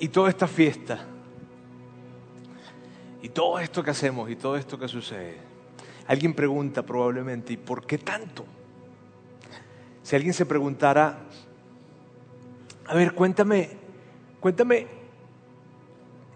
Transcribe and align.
Y 0.00 0.08
toda 0.08 0.30
esta 0.30 0.48
fiesta, 0.48 0.98
y 3.22 3.28
todo 3.28 3.58
esto 3.58 3.82
que 3.82 3.90
hacemos, 3.90 4.30
y 4.30 4.36
todo 4.36 4.56
esto 4.56 4.78
que 4.78 4.88
sucede, 4.88 5.36
alguien 6.06 6.34
pregunta 6.34 6.82
probablemente, 6.82 7.52
¿y 7.52 7.56
por 7.58 7.86
qué 7.86 7.98
tanto? 7.98 8.46
Si 10.02 10.16
alguien 10.16 10.32
se 10.32 10.46
preguntara, 10.46 11.18
a 12.86 12.94
ver, 12.94 13.12
cuéntame, 13.12 13.76
cuéntame, 14.40 14.86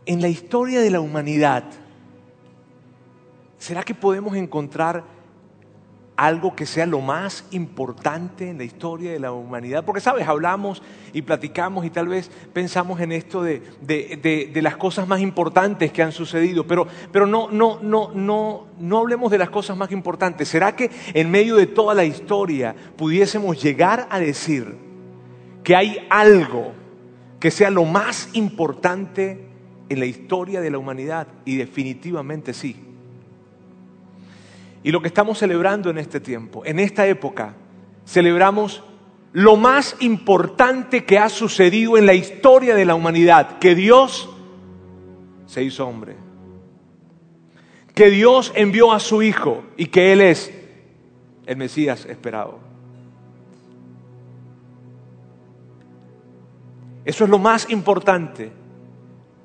en 0.05 0.21
la 0.21 0.29
historia 0.29 0.83
de 0.83 0.91
la 0.91 1.01
humanidad, 1.01 1.65
¿será 3.59 3.83
que 3.83 3.95
podemos 3.95 4.37
encontrar 4.37 5.14
algo 6.17 6.55
que 6.55 6.65
sea 6.65 6.87
lo 6.87 7.01
más 7.01 7.45
importante 7.51 8.49
en 8.49 8.59
la 8.59 8.65
historia 8.65 9.13
de 9.13 9.19
la 9.19 9.33
humanidad. 9.33 9.85
Porque, 9.85 10.01
sabes, 10.01 10.27
hablamos 10.29 10.83
y 11.13 11.23
platicamos 11.23 11.85
y 11.85 11.91
tal 11.91 12.09
vez 12.09 12.31
pensamos 12.53 13.01
en 13.01 13.13
esto 13.13 13.43
de, 13.43 13.61
de, 13.81 14.63
las 14.63 14.77
cosas 14.77 15.09
más 15.09 15.21
importantes 15.21 15.93
que 15.93 16.03
han 16.03 16.13
sucedido, 16.13 16.67
pero, 16.67 16.87
pero 17.13 17.27
no, 17.27 17.49
no, 17.51 17.79
no, 17.83 18.11
no, 18.15 18.67
no 18.79 18.99
hablemos 18.99 19.31
de 19.31 19.39
las 19.39 19.51
cosas 19.51 19.77
más 19.77 19.91
importantes. 19.91 20.49
¿Será 20.49 20.77
que 20.77 20.91
en 21.13 21.31
medio 21.31 21.57
de 21.57 21.67
toda 21.67 21.95
la 21.95 22.05
historia 22.05 22.75
pudiésemos 22.97 23.61
llegar 23.61 24.07
a 24.11 24.21
decir 24.21 24.77
que 25.65 25.75
hay 25.75 26.07
algo 26.11 26.73
que 27.41 27.51
sea 27.51 27.71
lo 27.71 27.85
más 27.85 28.29
importante 28.35 29.49
en 29.89 29.99
la 29.99 30.07
historia 30.07 30.61
de 30.61 30.71
la 30.71 30.79
humanidad? 30.79 31.27
Y 31.45 31.57
definitivamente 31.57 32.55
sí. 32.55 32.94
Y 34.85 34.93
lo 34.93 35.01
que 35.01 35.09
estamos 35.09 35.39
celebrando 35.39 35.89
en 35.89 35.97
este 35.97 36.21
tiempo, 36.21 36.63
en 36.65 36.79
esta 36.79 37.07
época, 37.07 37.55
celebramos 38.07 38.85
lo 39.33 39.57
más 39.57 39.97
importante 40.01 41.05
que 41.07 41.19
ha 41.19 41.31
sucedido 41.31 41.97
en 41.97 42.05
la 42.05 42.13
historia 42.13 42.75
de 42.75 42.85
la 42.85 42.95
humanidad, 42.95 43.59
que 43.59 43.75
Dios 43.75 44.29
se 45.47 45.63
hizo 45.63 45.89
hombre, 45.89 46.17
que 47.95 48.11
Dios 48.11 48.53
envió 48.55 48.93
a 48.93 49.01
su 49.01 49.23
Hijo 49.23 49.65
y 49.79 49.87
que 49.87 50.13
Él 50.13 50.21
es 50.21 50.53
el 51.47 51.57
Mesías 51.57 52.05
esperado. 52.05 52.59
Eso 57.07 57.25
es 57.25 57.31
lo 57.31 57.39
más 57.39 57.71
importante 57.71 58.53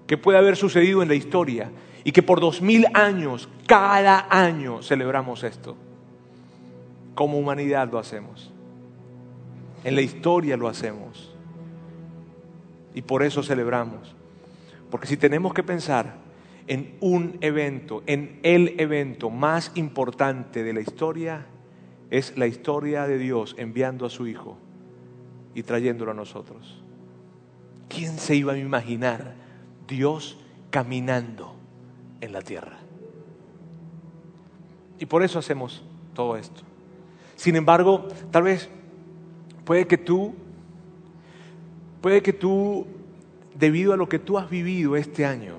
que 0.10 0.18
puede 0.18 0.40
haber 0.40 0.56
sucedido 0.56 1.04
en 1.04 1.08
la 1.08 1.14
historia 1.14 1.70
y 2.04 2.12
que 2.12 2.24
por 2.24 2.42
dos 2.42 2.64
mil 2.64 2.88
años, 2.96 3.48
cada 3.68 4.26
año 4.32 4.82
celebramos 4.82 5.44
esto. 5.44 5.78
Como 7.14 7.38
humanidad 7.38 7.92
lo 7.92 8.00
hacemos. 8.00 8.52
En 9.84 9.94
la 9.94 10.02
historia 10.02 10.58
lo 10.58 10.68
hacemos. 10.68 11.32
Y 12.96 13.04
por 13.04 13.22
eso 13.22 13.44
celebramos. 13.44 14.16
Porque 14.90 15.06
si 15.06 15.16
tenemos 15.16 15.54
que 15.54 15.62
pensar 15.62 16.16
en 16.66 16.98
un 17.02 17.38
evento, 17.42 18.02
en 18.08 18.40
el 18.42 18.80
evento 18.80 19.30
más 19.30 19.72
importante 19.76 20.64
de 20.64 20.73
la 20.73 20.82
historia, 20.82 21.46
es 22.10 22.36
la 22.36 22.48
historia 22.48 23.06
de 23.06 23.20
Dios 23.20 23.54
enviando 23.60 24.08
a 24.08 24.10
su 24.10 24.26
Hijo 24.26 24.58
y 25.54 25.62
trayéndolo 25.62 26.10
a 26.10 26.16
nosotros. 26.16 26.82
¿Quién 27.88 28.18
se 28.18 28.36
iba 28.36 28.54
a 28.54 28.58
imaginar 28.58 29.48
Dios 29.90 30.38
caminando 30.70 31.56
en 32.22 32.32
la 32.32 32.42
tierra. 32.42 32.78
Y 35.00 35.06
por 35.06 35.23
eso 35.23 35.40
hacemos 35.40 35.84
todo 36.14 36.38
esto. 36.38 36.62
Sin 37.36 37.56
embargo, 37.56 38.08
tal 38.32 38.44
vez 38.44 38.70
puede 39.66 39.88
que 39.88 39.98
tú, 39.98 40.34
puede 42.02 42.22
que 42.22 42.34
tú, 42.34 42.86
debido 43.56 43.94
a 43.94 43.98
lo 43.98 44.08
que 44.08 44.20
tú 44.20 44.38
has 44.38 44.50
vivido 44.50 44.95
este 44.95 45.26
año, 45.26 45.56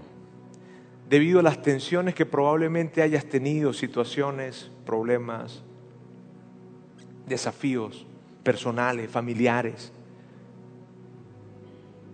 debido 1.08 1.40
a 1.40 1.42
las 1.42 1.60
tensiones 1.62 2.14
que 2.14 2.26
probablemente 2.26 3.02
hayas 3.02 3.24
tenido, 3.24 3.72
situaciones, 3.72 4.70
problemas, 4.84 5.62
desafíos 7.26 8.06
personales, 8.42 9.10
familiares, 9.10 9.92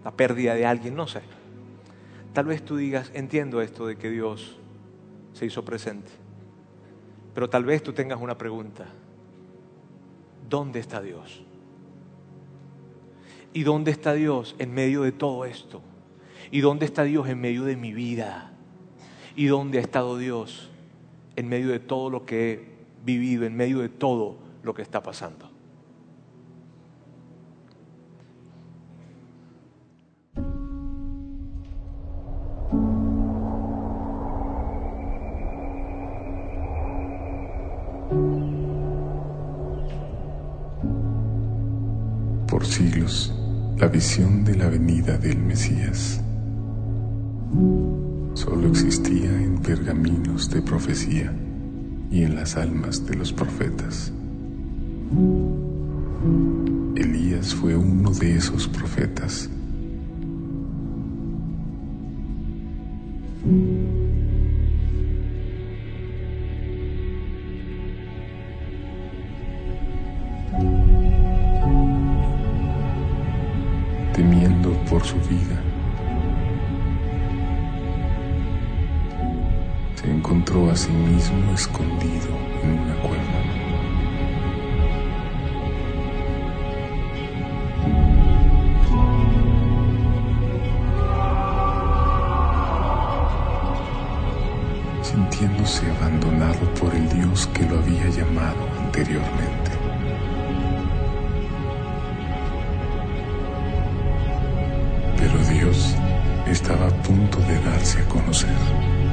la 0.04 0.12
pérdida 0.12 0.54
de 0.54 0.64
alguien, 0.64 0.94
no 0.94 1.06
sé 1.08 1.35
Tal 2.36 2.44
vez 2.44 2.62
tú 2.62 2.76
digas, 2.76 3.10
entiendo 3.14 3.62
esto 3.62 3.86
de 3.86 3.96
que 3.96 4.10
Dios 4.10 4.58
se 5.32 5.46
hizo 5.46 5.64
presente, 5.64 6.10
pero 7.32 7.48
tal 7.48 7.64
vez 7.64 7.82
tú 7.82 7.94
tengas 7.94 8.20
una 8.20 8.36
pregunta. 8.36 8.84
¿Dónde 10.46 10.80
está 10.80 11.00
Dios? 11.00 11.42
¿Y 13.54 13.62
dónde 13.62 13.90
está 13.90 14.12
Dios 14.12 14.54
en 14.58 14.74
medio 14.74 15.00
de 15.00 15.12
todo 15.12 15.46
esto? 15.46 15.80
¿Y 16.50 16.60
dónde 16.60 16.84
está 16.84 17.04
Dios 17.04 17.26
en 17.26 17.40
medio 17.40 17.64
de 17.64 17.74
mi 17.74 17.94
vida? 17.94 18.52
¿Y 19.34 19.46
dónde 19.46 19.78
ha 19.78 19.80
estado 19.80 20.18
Dios 20.18 20.68
en 21.36 21.48
medio 21.48 21.68
de 21.68 21.80
todo 21.80 22.10
lo 22.10 22.26
que 22.26 22.52
he 22.52 22.68
vivido, 23.02 23.46
en 23.46 23.56
medio 23.56 23.78
de 23.78 23.88
todo 23.88 24.36
lo 24.62 24.74
que 24.74 24.82
está 24.82 25.02
pasando? 25.02 25.45
Visión 43.96 44.44
de 44.44 44.54
la 44.54 44.68
venida 44.68 45.16
del 45.16 45.38
Mesías. 45.38 46.20
Solo 48.34 48.68
existía 48.68 49.32
en 49.42 49.56
pergaminos 49.62 50.50
de 50.50 50.60
profecía 50.60 51.32
y 52.10 52.22
en 52.22 52.34
las 52.34 52.58
almas 52.58 53.06
de 53.06 53.14
los 53.16 53.32
profetas. 53.32 54.12
Elías 56.94 57.54
fue 57.54 57.74
uno 57.74 58.10
de 58.10 58.36
esos 58.36 58.68
profetas. 58.68 59.48
Por 74.88 75.04
su 75.04 75.16
vida. 75.16 75.60
Se 79.94 80.10
encontró 80.10 80.70
a 80.70 80.76
sí 80.76 80.90
mismo 80.90 81.52
escondido 81.52 82.28
en 82.62 82.78
una 82.78 82.94
cueva. 83.02 83.22
sintiéndose 95.02 95.84
abandonado 95.98 96.74
por 96.80 96.94
el 96.94 97.08
Dios 97.08 97.46
que 97.48 97.64
lo 97.64 97.78
había 97.78 98.08
llamado 98.08 98.68
anteriormente. 98.80 99.65
Punto 107.06 107.38
de 107.38 107.56
darse 107.60 108.00
a 108.00 108.04
conocer. 108.08 109.05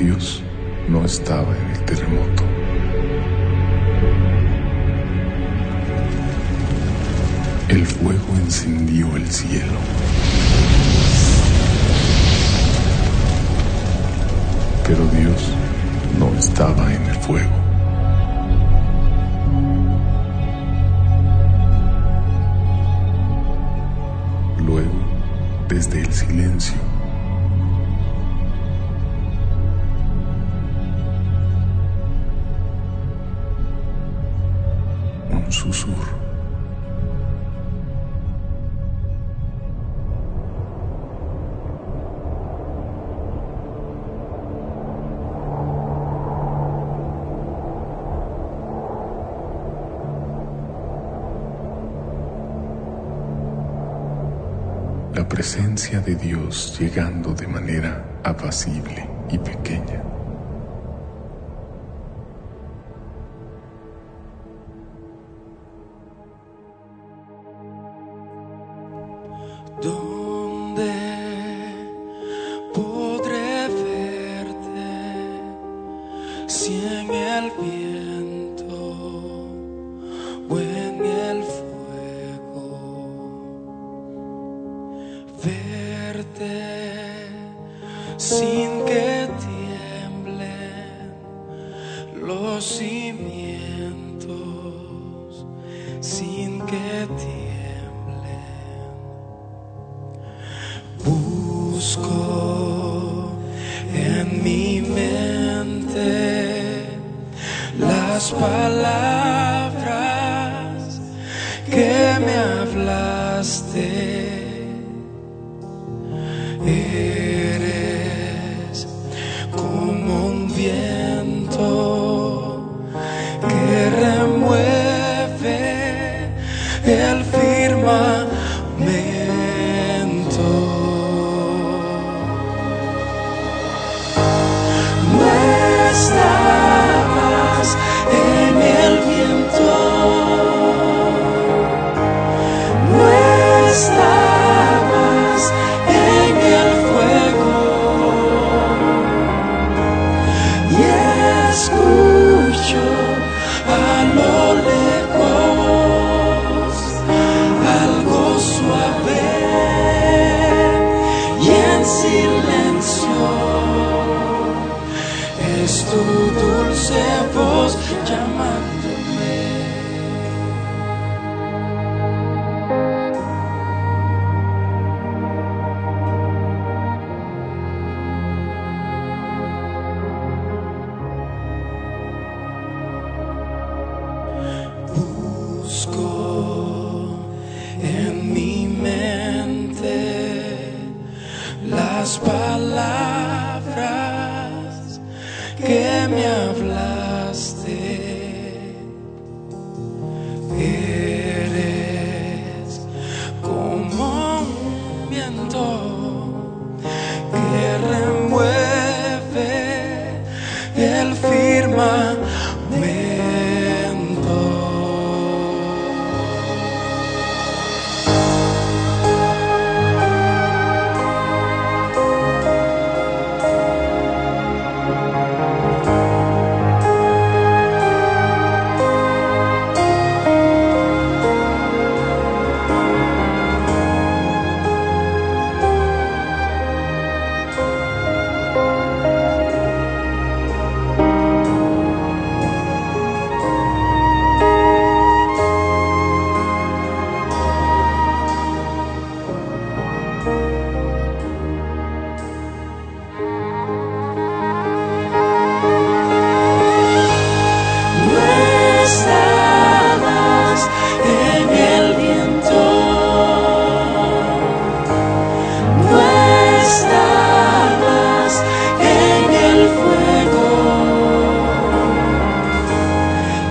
Dios 0.00 0.42
no 0.88 1.04
estaba 1.04 1.54
en 1.54 1.70
el 1.72 1.84
terremoto. 1.84 2.42
El 7.68 7.84
fuego 7.84 8.34
encendió 8.42 9.14
el 9.14 9.30
cielo. 9.30 9.78
Pero 14.86 15.04
Dios 15.08 15.52
no 16.18 16.34
estaba 16.38 16.94
en 16.94 17.02
el 17.02 17.16
fuego. 17.16 17.56
Luego, 24.64 24.94
desde 25.68 26.00
el 26.00 26.10
silencio, 26.10 26.78
de 55.98 56.14
Dios 56.14 56.78
llegando 56.78 57.34
de 57.34 57.48
manera 57.48 58.20
apacible 58.22 59.08
y 59.28 59.38
pequeña. 59.38 59.99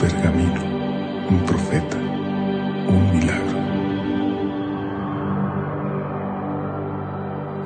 pergamino, 0.00 0.62
un 1.28 1.44
profeta, 1.44 1.98
un 1.98 3.18
milagro. 3.18 3.60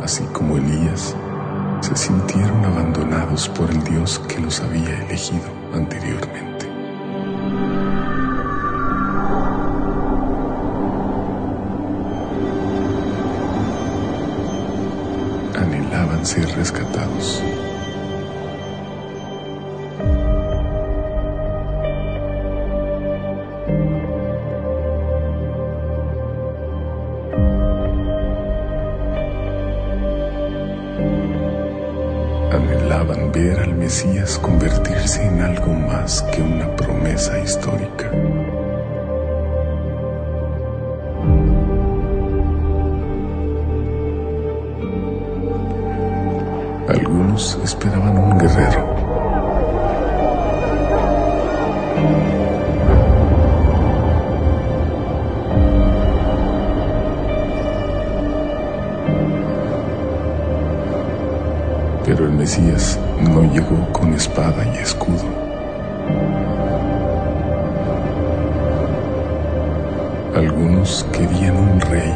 Así 0.03 0.25
como 0.33 0.57
Elías, 0.57 1.15
se 1.81 1.97
sintieron 1.97 2.65
abandonados 2.65 3.49
por 3.51 3.71
el 3.71 3.83
Dios 3.85 4.19
que 4.19 4.41
los 4.41 4.61
había 4.61 5.05
elegido 5.05 5.49
anteriormente. 5.73 6.67
Anhelaban 15.57 16.27
ser 16.27 16.49
rescatados. 16.57 17.43
Algo 35.65 35.75
más 35.75 36.23
que 36.23 36.43
una 36.43 36.75
promesa 36.77 37.39
histórica. 37.39 38.11
Algunos 46.89 47.59
esperaban 47.65 48.19
un 48.19 48.39
guerrero. 48.39 48.95
Pero 62.05 62.27
el 62.27 62.33
Mesías 62.33 62.99
no 63.21 63.43
llegó 63.51 63.91
con 63.93 64.13
espada 64.13 64.63
y 64.75 64.79
escudo. 64.79 65.44
Algunos 70.35 71.07
querían 71.13 71.57
un 71.57 71.81
rey. 71.81 72.13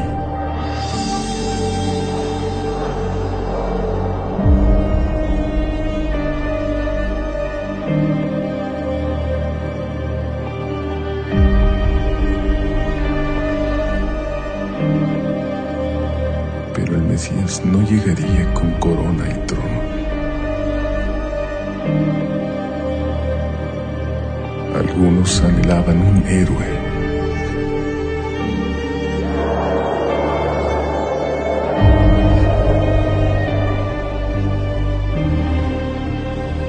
Pero 16.75 16.97
el 16.97 17.02
Mesías 17.02 17.62
no 17.64 17.83
llegaría 17.83 18.52
con 18.52 18.73
corona 18.80 19.28
y 19.28 19.47
trono. 19.47 19.78
Algunos 24.98 25.40
anhelaban 25.44 25.96
un 25.96 26.26
héroe. 26.26 26.66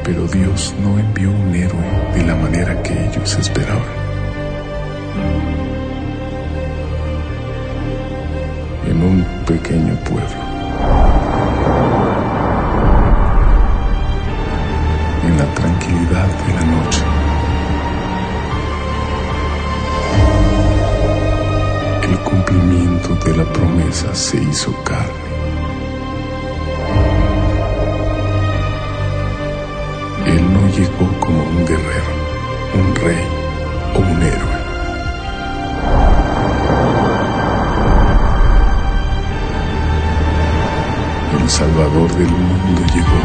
Pero 0.03 0.27
Dios 0.27 0.75
no 0.83 0.99
envió 0.99 1.31
un 1.31 1.55
héroe 1.55 2.13
de 2.13 2.23
la 2.23 2.35
manera 2.35 2.83
que 2.83 2.93
ellos 3.07 3.35
esperaban. 3.39 3.81
En 8.87 9.01
un 9.01 9.25
pequeño 9.47 9.95
pueblo. 10.03 10.48
Se 23.91 24.37
hizo 24.37 24.71
carne. 24.83 25.09
Él 30.27 30.53
no 30.53 30.67
llegó 30.69 31.19
como 31.19 31.43
un 31.43 31.65
guerrero, 31.65 32.13
un 32.75 32.95
rey 32.95 33.25
o 33.95 33.99
un 33.99 34.21
héroe. 34.21 34.59
El 41.41 41.49
Salvador 41.49 42.11
del 42.15 42.29
mundo 42.29 42.81
llegó 42.93 43.21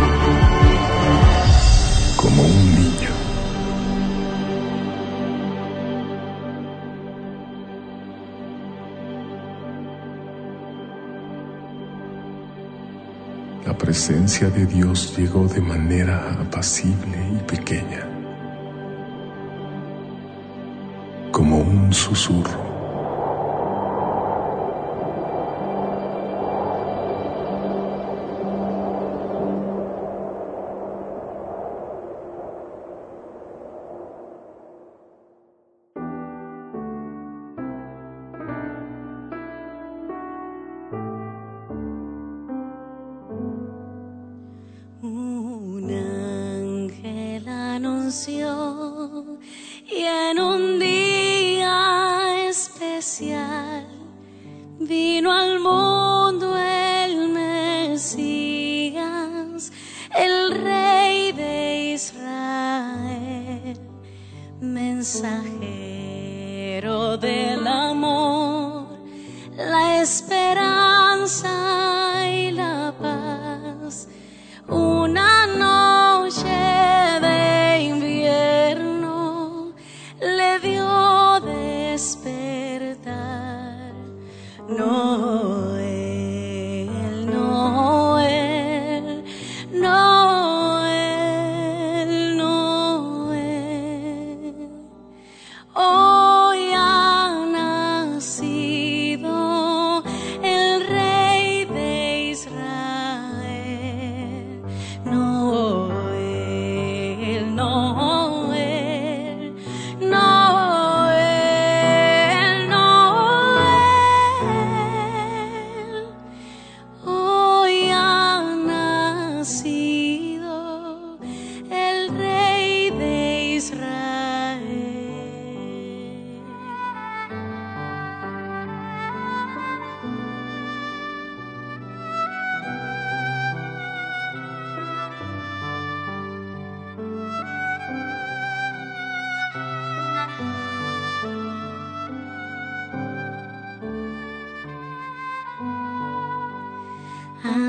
como 2.17 2.43
un 2.43 2.75
niño. 2.75 2.94
Presencia 13.95 14.51
de 14.51 14.67
Dios 14.67 15.17
llegó 15.17 15.47
de 15.47 15.61
manera 15.61 16.33
apacible 16.41 17.17
y 17.33 17.39
pequeña, 17.45 18.05
como 21.31 21.59
un 21.59 21.93
susurro. 21.93 22.64
En 50.07 50.39
un 50.41 50.79
día 50.79 52.49
especial. 52.49 53.87
Vino 54.79 55.33
al 55.33 55.44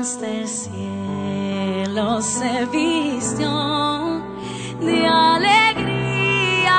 hasta 0.06 0.28
el 0.28 0.46
cielo 0.46 2.22
se 2.22 2.64
vistió 2.66 4.22
de 4.80 5.04
alegría 5.04 6.78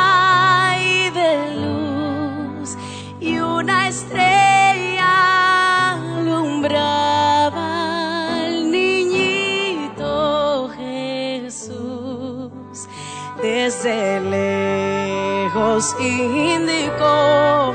y 0.79 1.09
de 1.09 1.31
luz 1.61 2.77
y 3.19 3.37
una 3.39 3.89
estrella 3.89 5.09
alumbraba 6.15 7.67
al 8.37 8.71
niñito 8.71 10.69
Jesús. 10.77 11.67
Desde 13.41 14.21
lejos 14.21 15.93
indicó 15.99 17.66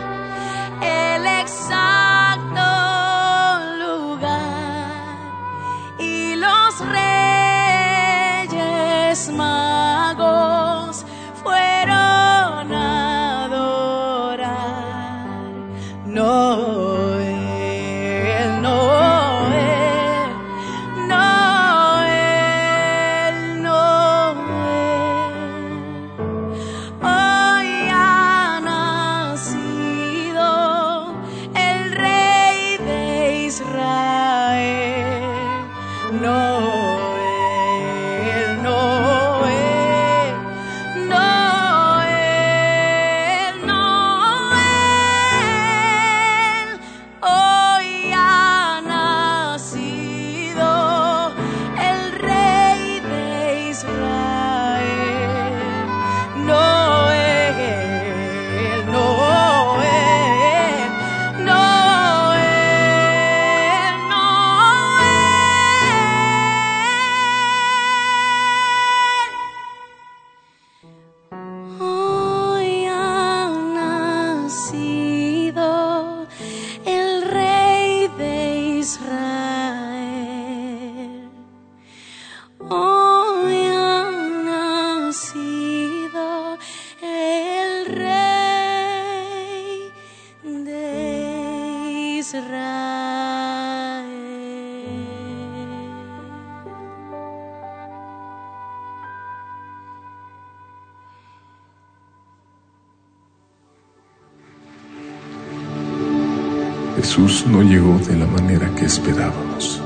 Jesús 107.02 107.44
no 107.48 107.62
llegó 107.62 107.98
de 107.98 108.14
la 108.14 108.26
manera 108.26 108.72
que 108.76 108.84
esperábamos. 108.84 109.82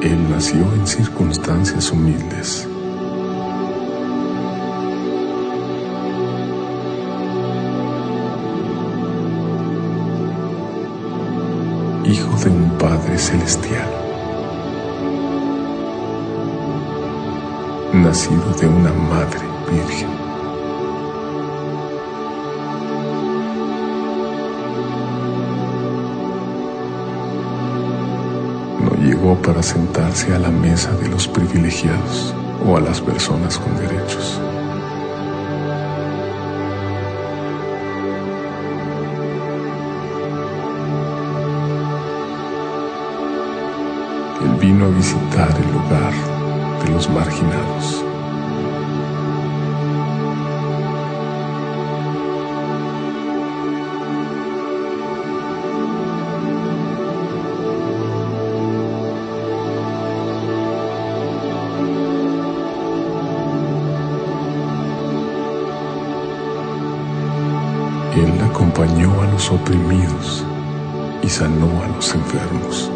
Él 0.00 0.30
nació 0.30 0.60
en 0.74 0.86
circunstancias 0.86 1.90
humildes. 1.90 2.68
Hijo 12.04 12.36
de 12.44 12.50
un 12.50 12.70
Padre 12.78 13.18
celestial. 13.18 13.90
Nacido 17.92 18.52
de 18.60 18.68
una 18.68 18.92
Madre 18.92 19.42
Virgen. 19.68 20.17
Para 29.36 29.62
sentarse 29.62 30.34
a 30.34 30.38
la 30.38 30.50
mesa 30.50 30.90
de 30.96 31.08
los 31.08 31.28
privilegiados 31.28 32.34
o 32.66 32.76
a 32.76 32.80
las 32.80 33.00
personas 33.00 33.58
con 33.58 33.76
derechos. 33.76 34.40
Él 44.42 44.54
vino 44.60 44.86
a 44.86 44.88
visitar 44.88 45.54
el 45.60 45.76
hogar 45.76 46.14
de 46.84 46.92
los 46.92 47.10
marginados. 47.10 48.07
Los 69.38 69.52
oprimidos 69.52 70.44
y 71.22 71.28
sanó 71.28 71.70
a 71.84 71.86
los 71.86 72.12
enfermos. 72.12 72.90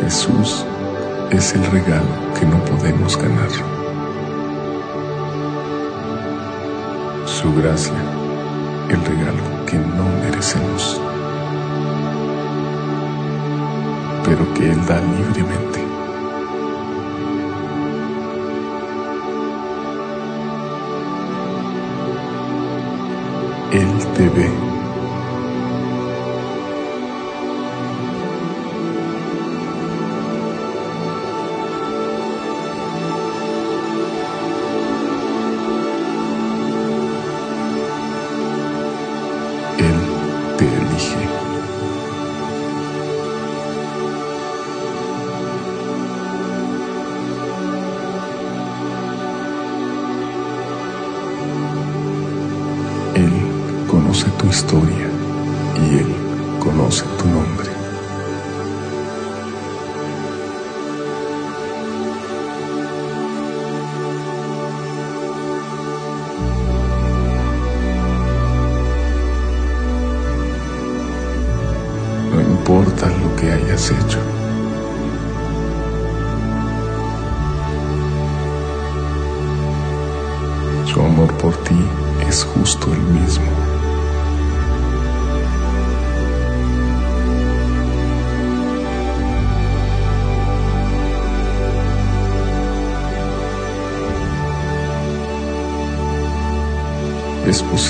Jesús 0.00 0.64
es 1.30 1.54
el 1.54 1.66
regalo 1.66 2.08
que 2.38 2.46
no 2.46 2.58
podemos 2.64 3.18
ganar. 3.18 3.50
Su 7.26 7.54
gracia, 7.54 8.02
el 8.88 9.04
regalo 9.04 9.66
que 9.66 9.76
no 9.76 10.04
merecemos. 10.22 11.02
pero 14.24 14.52
que 14.54 14.70
Él 14.70 14.86
da 14.86 14.98
libremente. 15.00 15.73
Él 24.16 24.73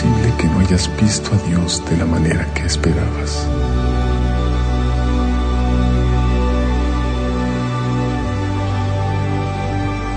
posible 0.04 0.34
que 0.36 0.48
no 0.48 0.58
hayas 0.60 0.90
visto 1.00 1.30
a 1.34 1.48
Dios 1.48 1.82
de 1.88 1.96
la 1.96 2.04
manera 2.04 2.46
que 2.54 2.66
esperabas. 2.66 3.48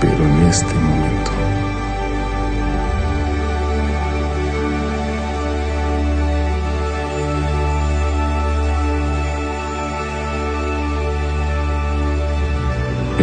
Pero 0.00 0.24
en 0.24 0.46
este 0.46 0.74
momento, 0.74 1.30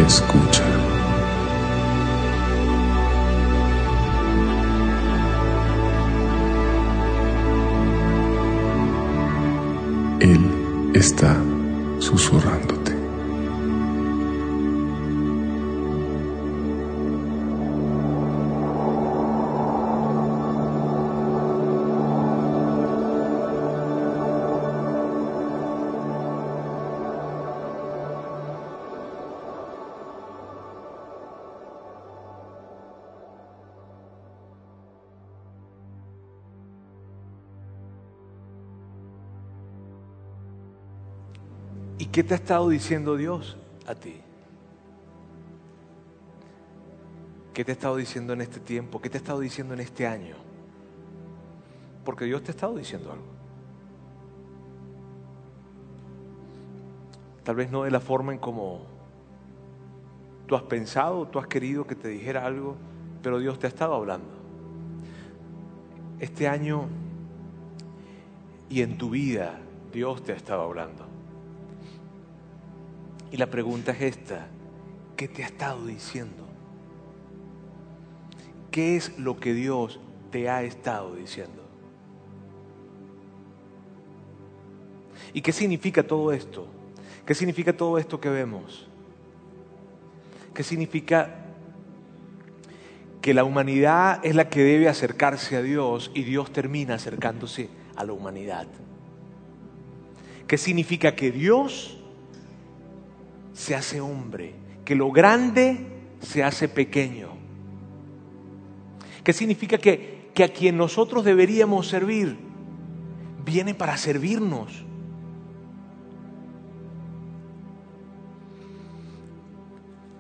escucha. 0.08 0.65
Está 11.00 11.36
susurrándote. 12.00 12.75
Qué 42.16 42.24
te 42.24 42.34
ha 42.34 42.38
estado 42.38 42.70
diciendo 42.70 43.18
Dios 43.18 43.58
a 43.86 43.94
ti? 43.94 44.16
¿Qué 47.54 47.66
te 47.66 47.74
ha 47.74 47.74
estado 47.74 47.98
diciendo 47.98 48.32
en 48.32 48.40
este 48.40 48.62
tiempo? 48.62 49.02
¿Qué 49.02 49.10
te 49.10 49.18
ha 49.18 49.20
estado 49.20 49.42
diciendo 49.42 49.74
en 49.74 49.82
este 49.82 50.08
año? 50.08 50.38
Porque 52.06 52.24
Dios 52.24 52.42
te 52.42 52.52
ha 52.52 52.54
estado 52.54 52.78
diciendo 52.78 53.12
algo. 53.12 53.26
Tal 57.44 57.56
vez 57.58 57.70
no 57.70 57.84
de 57.84 57.92
la 57.92 58.00
forma 58.00 58.32
en 58.32 58.40
como 58.40 58.86
tú 60.48 60.56
has 60.56 60.64
pensado, 60.64 61.28
tú 61.28 61.38
has 61.38 61.48
querido 61.48 61.86
que 61.86 61.96
te 61.96 62.08
dijera 62.08 62.46
algo, 62.46 62.78
pero 63.22 63.40
Dios 63.40 63.60
te 63.60 63.68
ha 63.68 63.70
estado 63.70 63.94
hablando. 63.94 64.30
Este 66.22 66.48
año 66.48 66.86
y 68.70 68.84
en 68.84 68.98
tu 68.98 69.10
vida 69.10 69.60
Dios 69.92 70.24
te 70.24 70.32
ha 70.32 70.36
estado 70.38 70.62
hablando. 70.62 71.15
Y 73.32 73.38
la 73.38 73.48
pregunta 73.48 73.92
es 73.92 74.02
esta, 74.02 74.48
¿qué 75.16 75.28
te 75.28 75.44
ha 75.44 75.48
estado 75.48 75.86
diciendo? 75.86 76.46
¿Qué 78.72 78.96
es 78.96 79.18
lo 79.18 79.40
que 79.40 79.54
Dios 79.54 80.00
te 80.32 80.50
ha 80.50 80.64
estado 80.64 81.16
diciendo? 81.16 81.64
¿Y 85.34 85.42
qué 85.42 85.52
significa 85.52 86.04
todo 86.04 86.32
esto? 86.32 86.68
¿Qué 87.26 87.34
significa 87.34 87.76
todo 87.76 87.98
esto 87.98 88.20
que 88.20 88.30
vemos? 88.30 88.88
¿Qué 90.54 90.64
significa 90.64 91.46
que 93.22 93.34
la 93.34 93.44
humanidad 93.44 94.20
es 94.24 94.36
la 94.36 94.50
que 94.50 94.64
debe 94.64 94.88
acercarse 94.88 95.58
a 95.58 95.62
Dios 95.62 96.12
y 96.14 96.24
Dios 96.24 96.54
termina 96.54 96.96
acercándose 96.96 97.70
a 97.96 98.06
la 98.06 98.14
humanidad? 98.14 98.68
¿Qué 100.48 100.58
significa 100.58 101.16
que 101.16 101.32
Dios 101.32 101.98
se 103.56 103.74
hace 103.74 104.02
hombre, 104.02 104.54
que 104.84 104.96
lo 104.96 105.12
grande 105.12 105.88
se 106.20 106.44
hace 106.44 106.68
pequeño. 106.68 107.30
¿Qué 109.24 109.34
significa 109.34 109.78
que, 109.78 110.30
que 110.34 110.44
a 110.44 110.50
quien 110.50 110.78
nosotros 110.78 111.24
deberíamos 111.24 111.88
servir 111.88 112.38
viene 113.44 113.74
para 113.74 113.98
servirnos? 113.98 114.84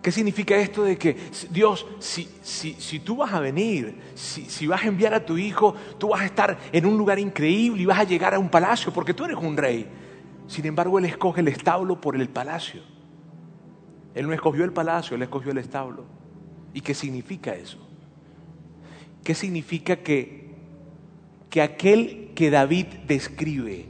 ¿Qué 0.01 0.11
significa 0.11 0.55
esto 0.55 0.83
de 0.83 0.97
que 0.97 1.17
Dios, 1.49 1.85
si, 1.99 2.29
si, 2.41 2.75
si 2.75 2.99
tú 2.99 3.17
vas 3.17 3.33
a 3.33 3.39
venir, 3.39 3.97
si, 4.13 4.45
si, 4.45 4.65
vas 4.67 4.83
a 4.83 4.87
enviar 4.87 5.13
a 5.13 5.25
tu 5.25 5.37
hijo, 5.37 5.75
tú 5.97 6.09
vas 6.09 6.21
a 6.21 6.25
estar 6.25 6.57
en 6.71 6.85
un 6.85 6.95
lugar 6.97 7.19
increíble 7.19 7.81
y 7.81 7.85
vas 7.85 7.99
a 7.99 8.03
llegar 8.03 8.33
a 8.33 8.39
un 8.39 8.49
palacio 8.49 8.93
porque 8.93 9.13
tú 9.13 9.25
eres 9.25 9.37
un 9.37 9.57
rey? 9.57 9.87
Sin 10.47 10.65
embargo, 10.67 10.99
Él 10.99 11.05
escoge 11.05 11.41
el 11.41 11.47
establo 11.47 11.99
por 11.99 12.15
el 12.15 12.29
palacio. 12.29 12.94
Él 14.15 14.27
no 14.27 14.33
escogió 14.33 14.63
el 14.63 14.71
palacio, 14.71 15.15
Él 15.15 15.21
escogió 15.21 15.51
el 15.51 15.57
establo. 15.57 16.05
¿Y 16.73 16.81
qué 16.81 16.93
significa 16.93 17.53
eso? 17.53 17.77
¿Qué 19.23 19.35
significa 19.35 19.97
que, 19.97 20.55
que 21.49 21.61
aquel 21.61 22.31
que 22.33 22.49
David 22.49 22.87
describe, 23.07 23.87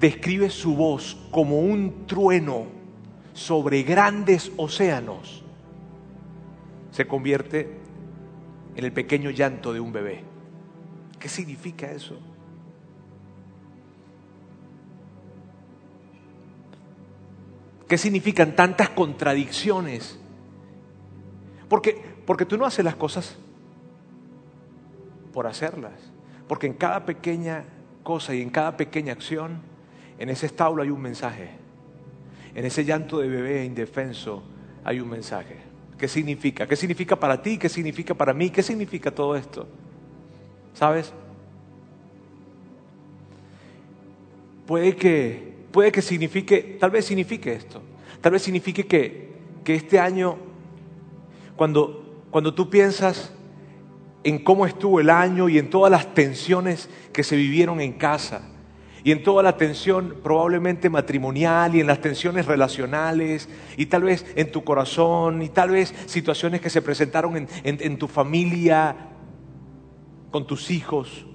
describe 0.00 0.50
su 0.50 0.74
voz 0.74 1.16
como 1.30 1.60
un 1.60 2.06
trueno 2.06 2.66
sobre 3.32 3.82
grandes 3.84 4.50
océanos, 4.56 5.44
se 6.90 7.06
convierte 7.06 7.78
en 8.74 8.84
el 8.84 8.92
pequeño 8.92 9.30
llanto 9.30 9.72
de 9.72 9.80
un 9.80 9.92
bebé? 9.92 10.24
¿Qué 11.20 11.28
significa 11.28 11.90
eso? 11.90 12.18
¿Qué 17.88 17.98
significan 17.98 18.56
tantas 18.56 18.90
contradicciones? 18.90 20.18
Porque, 21.68 22.02
porque 22.26 22.46
tú 22.46 22.56
no 22.56 22.64
haces 22.64 22.84
las 22.84 22.96
cosas 22.96 23.36
por 25.32 25.46
hacerlas. 25.46 25.92
Porque 26.48 26.66
en 26.66 26.74
cada 26.74 27.04
pequeña 27.04 27.64
cosa 28.02 28.34
y 28.34 28.42
en 28.42 28.50
cada 28.50 28.76
pequeña 28.76 29.12
acción, 29.12 29.60
en 30.18 30.28
ese 30.30 30.46
establo 30.46 30.82
hay 30.82 30.90
un 30.90 31.00
mensaje. 31.00 31.50
En 32.54 32.64
ese 32.64 32.84
llanto 32.84 33.18
de 33.18 33.28
bebé 33.28 33.64
indefenso 33.64 34.42
hay 34.84 35.00
un 35.00 35.08
mensaje. 35.08 35.56
¿Qué 35.98 36.08
significa? 36.08 36.66
¿Qué 36.66 36.76
significa 36.76 37.16
para 37.16 37.40
ti? 37.42 37.58
¿Qué 37.58 37.68
significa 37.68 38.14
para 38.14 38.32
mí? 38.32 38.50
¿Qué 38.50 38.62
significa 38.62 39.10
todo 39.10 39.36
esto? 39.36 39.66
¿Sabes? 40.74 41.12
Puede 44.66 44.96
que 44.96 45.53
puede 45.74 45.90
que 45.90 46.02
signifique, 46.02 46.76
tal 46.78 46.92
vez 46.92 47.04
signifique 47.04 47.52
esto, 47.52 47.82
tal 48.20 48.30
vez 48.30 48.42
signifique 48.42 48.86
que, 48.86 49.32
que 49.64 49.74
este 49.74 49.98
año, 49.98 50.36
cuando, 51.56 52.22
cuando 52.30 52.54
tú 52.54 52.70
piensas 52.70 53.32
en 54.22 54.38
cómo 54.38 54.66
estuvo 54.66 55.00
el 55.00 55.10
año 55.10 55.48
y 55.48 55.58
en 55.58 55.70
todas 55.70 55.90
las 55.90 56.14
tensiones 56.14 56.88
que 57.12 57.24
se 57.24 57.34
vivieron 57.34 57.80
en 57.80 57.94
casa, 57.94 58.42
y 59.02 59.10
en 59.10 59.24
toda 59.24 59.42
la 59.42 59.56
tensión 59.56 60.14
probablemente 60.22 60.88
matrimonial 60.88 61.74
y 61.74 61.80
en 61.80 61.88
las 61.88 62.00
tensiones 62.00 62.46
relacionales 62.46 63.48
y 63.76 63.86
tal 63.86 64.04
vez 64.04 64.24
en 64.36 64.52
tu 64.52 64.62
corazón 64.62 65.42
y 65.42 65.48
tal 65.48 65.70
vez 65.70 65.92
situaciones 66.06 66.60
que 66.60 66.70
se 66.70 66.82
presentaron 66.82 67.36
en, 67.36 67.48
en, 67.64 67.78
en 67.80 67.98
tu 67.98 68.06
familia, 68.06 68.94
con 70.30 70.46
tus 70.46 70.70
hijos, 70.70 71.26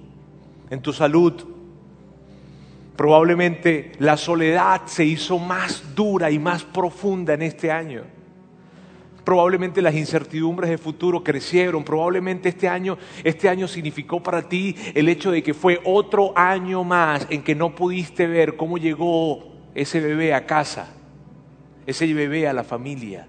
en 0.70 0.80
tu 0.80 0.94
salud. 0.94 1.49
Probablemente 3.00 3.92
la 3.98 4.18
soledad 4.18 4.82
se 4.84 5.06
hizo 5.06 5.38
más 5.38 5.94
dura 5.94 6.30
y 6.30 6.38
más 6.38 6.64
profunda 6.64 7.32
en 7.32 7.40
este 7.40 7.72
año. 7.72 8.02
Probablemente 9.24 9.80
las 9.80 9.94
incertidumbres 9.94 10.68
de 10.68 10.76
futuro 10.76 11.24
crecieron. 11.24 11.82
Probablemente 11.82 12.50
este 12.50 12.68
año, 12.68 12.98
este 13.24 13.48
año 13.48 13.66
significó 13.68 14.22
para 14.22 14.46
ti 14.46 14.76
el 14.94 15.08
hecho 15.08 15.30
de 15.30 15.42
que 15.42 15.54
fue 15.54 15.80
otro 15.82 16.36
año 16.36 16.84
más 16.84 17.26
en 17.30 17.42
que 17.42 17.54
no 17.54 17.74
pudiste 17.74 18.26
ver 18.26 18.58
cómo 18.58 18.76
llegó 18.76 19.50
ese 19.74 19.98
bebé 20.02 20.34
a 20.34 20.44
casa, 20.44 20.92
ese 21.86 22.12
bebé 22.12 22.48
a 22.48 22.52
la 22.52 22.64
familia. 22.64 23.26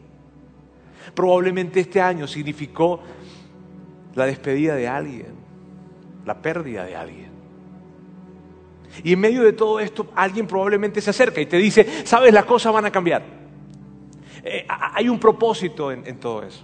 Probablemente 1.15 1.79
este 1.79 2.01
año 2.01 2.27
significó 2.27 2.99
la 4.15 4.25
despedida 4.25 4.75
de 4.75 4.89
alguien, 4.89 5.33
la 6.25 6.41
pérdida 6.41 6.83
de 6.83 6.97
alguien. 6.97 7.30
Y 9.03 9.13
en 9.13 9.19
medio 9.19 9.43
de 9.43 9.53
todo 9.53 9.79
esto, 9.79 10.07
alguien 10.15 10.47
probablemente 10.47 11.01
se 11.01 11.09
acerca 11.09 11.41
y 11.41 11.45
te 11.45 11.57
dice, 11.57 12.05
sabes, 12.05 12.33
las 12.33 12.45
cosas 12.45 12.73
van 12.73 12.85
a 12.85 12.91
cambiar. 12.91 13.23
Eh, 14.43 14.65
hay 14.67 15.07
un 15.07 15.19
propósito 15.19 15.91
en, 15.91 16.19
todo 16.19 16.43
eso. 16.43 16.63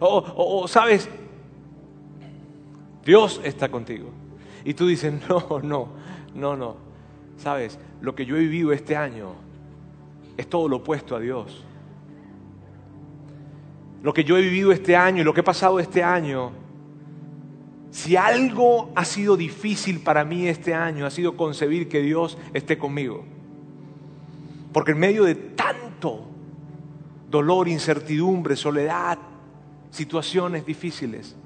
O, 0.00 0.62
o, 0.62 0.68
sabes, 0.68 1.08
Dios 3.04 3.40
está 3.44 3.68
contigo. 3.68 4.10
Y 4.64 4.74
tú 4.74 4.86
dices, 4.86 5.12
no, 5.28 5.60
no, 5.62 5.88
no, 6.34 6.56
no. 6.56 6.76
Sabes, 7.36 7.78
lo 8.00 8.14
que 8.14 8.26
yo 8.26 8.36
he 8.36 8.40
vivido 8.40 8.72
este 8.72 8.96
año 8.96 9.34
es 10.36 10.48
todo 10.48 10.68
lo 10.68 10.76
opuesto 10.76 11.14
a 11.14 11.20
Dios. 11.20 11.64
Lo 14.02 14.12
que 14.12 14.24
yo 14.24 14.36
he 14.36 14.40
vivido 14.40 14.72
este 14.72 14.96
año 14.96 15.22
y 15.22 15.24
lo 15.24 15.34
que 15.34 15.40
he 15.40 15.44
pasado 15.44 15.80
este 15.80 16.02
año 16.02 16.52
Si 17.90 18.16
algo 18.16 18.90
ha 18.94 19.04
sido 19.04 19.36
difícil 19.36 20.00
para 20.00 20.24
mí 20.24 20.46
este 20.46 20.74
año, 20.74 21.06
ha 21.06 21.10
sido 21.10 21.36
concebir 21.36 21.88
que 21.88 22.02
Dios 22.02 22.36
esté 22.52 22.76
conmigo. 22.76 23.24
Porque 24.72 24.92
en 24.92 24.98
medio 24.98 25.24
de 25.24 25.34
tanto 25.34 26.26
dolor, 27.30 27.68
incertidumbre, 27.68 28.56
soledad, 28.56 29.18
situaciones 29.90 30.66
difíciles, 30.66 31.36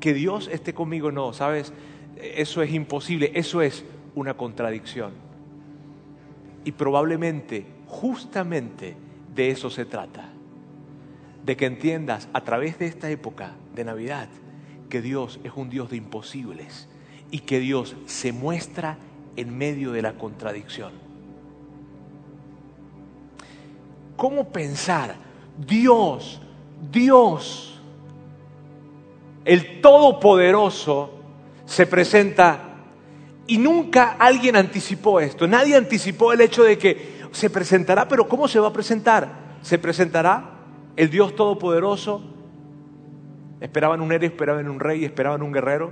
que 0.00 0.12
Dios 0.12 0.48
esté 0.52 0.74
conmigo, 0.74 1.10
no, 1.10 1.32
¿sabes? 1.32 1.72
Eso 2.16 2.62
es 2.62 2.72
imposible, 2.72 3.32
eso 3.34 3.62
es 3.62 3.84
una 4.14 4.34
contradicción. 4.34 5.12
Y 6.64 6.72
probablemente, 6.72 7.66
justamente 7.86 8.96
de 9.34 9.50
eso 9.50 9.70
se 9.70 9.86
trata. 9.86 10.30
De 11.44 11.56
que 11.56 11.66
entiendas 11.66 12.28
a 12.32 12.42
través 12.42 12.78
de 12.78 12.86
esta 12.86 13.10
época 13.10 13.52
de 13.74 13.84
Navidad 13.84 14.28
que 14.94 15.02
Dios 15.02 15.40
es 15.42 15.50
un 15.56 15.70
Dios 15.70 15.90
de 15.90 15.96
imposibles 15.96 16.86
y 17.32 17.40
que 17.40 17.58
Dios 17.58 17.96
se 18.06 18.32
muestra 18.32 18.96
en 19.34 19.58
medio 19.58 19.90
de 19.90 20.02
la 20.02 20.12
contradicción. 20.12 20.92
¿Cómo 24.14 24.50
pensar? 24.50 25.16
Dios, 25.58 26.40
Dios, 26.92 27.80
el 29.44 29.80
Todopoderoso, 29.80 31.10
se 31.66 31.88
presenta 31.88 32.76
y 33.48 33.58
nunca 33.58 34.14
alguien 34.16 34.54
anticipó 34.54 35.18
esto. 35.18 35.48
Nadie 35.48 35.74
anticipó 35.74 36.32
el 36.32 36.40
hecho 36.40 36.62
de 36.62 36.78
que 36.78 37.24
se 37.32 37.50
presentará, 37.50 38.06
pero 38.06 38.28
¿cómo 38.28 38.46
se 38.46 38.60
va 38.60 38.68
a 38.68 38.72
presentar? 38.72 39.56
Se 39.60 39.76
presentará 39.76 40.50
el 40.94 41.10
Dios 41.10 41.34
Todopoderoso. 41.34 42.33
Esperaban 43.64 44.02
un 44.02 44.12
héroe, 44.12 44.26
esperaban 44.26 44.68
un 44.68 44.78
rey, 44.78 45.06
esperaban 45.06 45.40
un 45.40 45.50
guerrero, 45.50 45.90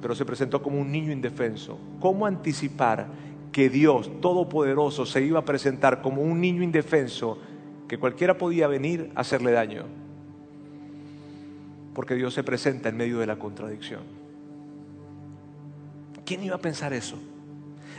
pero 0.00 0.12
se 0.16 0.24
presentó 0.24 0.60
como 0.60 0.80
un 0.80 0.90
niño 0.90 1.12
indefenso. 1.12 1.78
¿Cómo 2.00 2.26
anticipar 2.26 3.06
que 3.52 3.68
Dios 3.68 4.10
Todopoderoso 4.20 5.06
se 5.06 5.22
iba 5.22 5.38
a 5.38 5.44
presentar 5.44 6.02
como 6.02 6.20
un 6.20 6.40
niño 6.40 6.64
indefenso 6.64 7.38
que 7.86 7.96
cualquiera 7.96 8.36
podía 8.36 8.66
venir 8.66 9.12
a 9.14 9.20
hacerle 9.20 9.52
daño? 9.52 9.84
Porque 11.94 12.16
Dios 12.16 12.34
se 12.34 12.42
presenta 12.42 12.88
en 12.88 12.96
medio 12.96 13.20
de 13.20 13.28
la 13.28 13.36
contradicción. 13.36 14.00
¿Quién 16.24 16.42
iba 16.42 16.56
a 16.56 16.60
pensar 16.60 16.92
eso? 16.92 17.18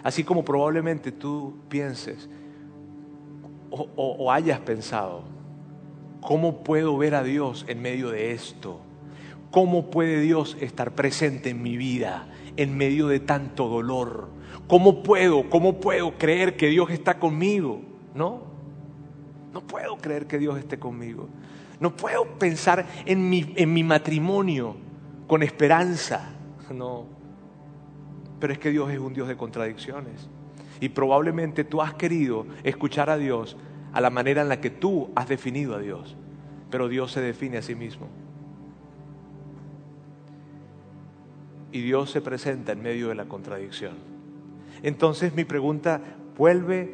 Así 0.04 0.26
como 0.26 0.44
probablemente 0.44 1.14
tú 1.14 1.54
pienses 1.70 2.28
o, 3.72 3.88
o, 3.96 4.16
o 4.26 4.32
hayas 4.34 4.60
pensado, 4.60 5.24
¿cómo 6.20 6.62
puedo 6.62 6.98
ver 6.98 7.16
a 7.16 7.24
Dios 7.24 7.64
en 7.70 7.82
medio 7.82 8.10
de 8.10 8.34
esto? 8.34 8.82
¿Cómo 9.54 9.92
puede 9.92 10.20
Dios 10.20 10.58
estar 10.62 10.96
presente 10.96 11.52
en 11.52 11.62
mi 11.62 11.78
vida 11.78 12.28
en 12.58 12.76
medio 12.76 13.08
de 13.08 13.20
tanto 13.20 13.68
dolor? 13.68 14.30
¿Cómo 14.66 15.04
puedo, 15.04 15.48
cómo 15.52 15.80
puedo 15.80 16.18
creer 16.18 16.58
que 16.58 16.70
Dios 16.70 16.90
está 16.90 17.20
conmigo? 17.20 17.80
No, 18.16 18.42
no 19.54 19.62
puedo 19.62 19.98
creer 19.98 20.26
que 20.26 20.40
Dios 20.40 20.58
esté 20.58 20.80
conmigo. 20.80 21.30
No 21.80 21.96
puedo 21.96 22.26
pensar 22.40 22.88
en 23.06 23.30
mi, 23.30 23.54
en 23.56 23.72
mi 23.72 23.84
matrimonio 23.84 24.76
con 25.28 25.44
esperanza. 25.44 26.32
No, 26.74 27.06
pero 28.40 28.54
es 28.54 28.58
que 28.58 28.72
Dios 28.72 28.90
es 28.90 28.98
un 28.98 29.14
Dios 29.14 29.28
de 29.28 29.38
contradicciones. 29.38 30.30
Y 30.80 30.90
probablemente 30.90 31.64
tú 31.64 31.80
has 31.80 31.94
querido 31.94 32.48
escuchar 32.64 33.12
a 33.12 33.18
Dios 33.18 33.56
a 33.92 34.02
la 34.02 34.10
manera 34.10 34.42
en 34.42 34.50
la 34.50 34.60
que 34.60 34.72
tú 34.72 35.12
has 35.16 35.28
definido 35.28 35.76
a 35.76 35.80
Dios. 35.80 36.16
Pero 36.72 36.88
Dios 36.88 37.12
se 37.12 37.22
define 37.22 37.58
a 37.58 37.62
sí 37.62 37.76
mismo. 37.76 38.08
Y 41.74 41.82
Dios 41.82 42.12
se 42.12 42.22
presenta 42.22 42.72
en 42.72 42.84
medio 42.84 43.10
de 43.10 43.16
la 43.16 43.26
contradicción. 43.26 43.96
Entonces 44.84 45.34
mi 45.34 45.44
pregunta 45.44 46.00
vuelve 46.38 46.94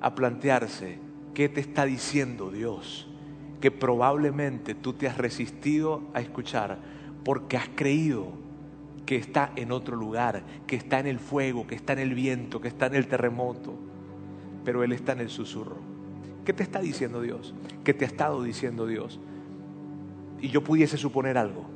a 0.00 0.14
plantearse, 0.14 0.98
¿qué 1.34 1.48
te 1.48 1.60
está 1.60 1.84
diciendo 1.84 2.50
Dios? 2.52 3.08
Que 3.60 3.72
probablemente 3.72 4.76
tú 4.76 4.92
te 4.92 5.08
has 5.08 5.18
resistido 5.18 6.02
a 6.14 6.20
escuchar 6.20 6.78
porque 7.24 7.56
has 7.56 7.68
creído 7.74 8.28
que 9.04 9.16
está 9.16 9.50
en 9.56 9.72
otro 9.72 9.96
lugar, 9.96 10.44
que 10.68 10.76
está 10.76 11.00
en 11.00 11.08
el 11.08 11.18
fuego, 11.18 11.66
que 11.66 11.74
está 11.74 11.92
en 11.94 11.98
el 11.98 12.14
viento, 12.14 12.60
que 12.60 12.68
está 12.68 12.86
en 12.86 12.94
el 12.94 13.08
terremoto, 13.08 13.74
pero 14.64 14.84
Él 14.84 14.92
está 14.92 15.12
en 15.12 15.20
el 15.20 15.28
susurro. 15.28 15.78
¿Qué 16.44 16.52
te 16.52 16.62
está 16.62 16.80
diciendo 16.80 17.20
Dios? 17.20 17.52
¿Qué 17.82 17.94
te 17.94 18.04
ha 18.04 18.08
estado 18.08 18.44
diciendo 18.44 18.86
Dios? 18.86 19.18
Y 20.40 20.50
yo 20.50 20.62
pudiese 20.62 20.98
suponer 20.98 21.36
algo. 21.36 21.73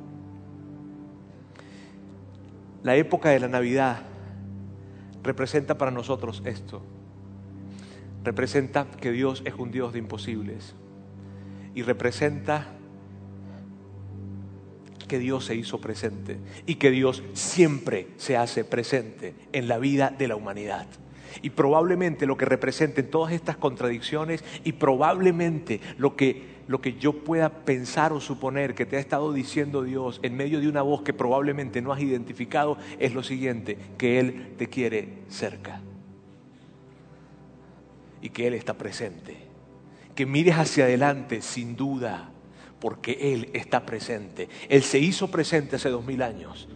La 2.83 2.95
época 2.95 3.29
de 3.29 3.39
la 3.39 3.47
Navidad 3.47 4.01
representa 5.23 5.77
para 5.77 5.91
nosotros 5.91 6.41
esto. 6.45 6.81
Representa 8.23 8.87
que 8.89 9.11
Dios 9.11 9.41
es 9.45 9.53
un 9.55 9.71
Dios 9.71 9.93
de 9.93 9.99
imposibles. 9.99 10.75
Y 11.75 11.83
representa 11.83 12.67
que 15.09 15.19
Dios 15.19 15.45
se 15.45 15.55
hizo 15.55 15.81
presente 15.81 16.37
y 16.65 16.75
que 16.75 16.91
Dios 16.91 17.23
siempre 17.33 18.07
se 18.17 18.37
hace 18.37 18.63
presente 18.63 19.33
en 19.51 19.67
la 19.67 19.77
vida 19.77 20.13
de 20.17 20.29
la 20.29 20.37
humanidad. 20.37 20.87
Y 21.41 21.49
probablemente 21.49 22.25
lo 22.25 22.37
que 22.37 22.45
representen 22.45 23.09
todas 23.09 23.33
estas 23.33 23.57
contradicciones 23.57 24.43
y 24.63 24.73
probablemente 24.73 25.81
lo 25.97 26.15
que, 26.15 26.58
lo 26.69 26.81
que 26.81 26.93
yo 26.93 27.23
pueda 27.23 27.49
pensar 27.49 28.13
o 28.13 28.21
suponer 28.21 28.75
que 28.75 28.85
te 28.85 28.95
ha 28.95 28.99
estado 28.99 29.33
diciendo 29.33 29.81
Dios 29.81 30.19
en 30.21 30.37
medio 30.37 30.61
de 30.61 30.67
una 30.67 30.83
voz 30.83 31.01
que 31.01 31.13
probablemente 31.13 31.81
no 31.81 31.91
has 31.91 31.99
identificado 31.99 32.77
es 32.99 33.15
lo 33.15 33.23
siguiente, 33.23 33.75
que 33.97 34.19
Él 34.19 34.53
te 34.55 34.67
quiere 34.67 35.23
cerca 35.29 35.81
y 38.21 38.29
que 38.29 38.45
Él 38.45 38.53
está 38.53 38.75
presente. 38.75 39.35
Que 40.13 40.27
mires 40.27 40.57
hacia 40.57 40.83
adelante 40.83 41.41
sin 41.41 41.75
duda 41.75 42.29
porque 42.79 43.17
Él 43.33 43.49
está 43.53 43.83
presente. 43.83 44.47
Él 44.69 44.83
se 44.83 44.99
hizo 44.99 45.31
presente 45.31 45.77
hace 45.77 45.89
dos 45.89 46.05
mil 46.05 46.21
años 46.21 46.69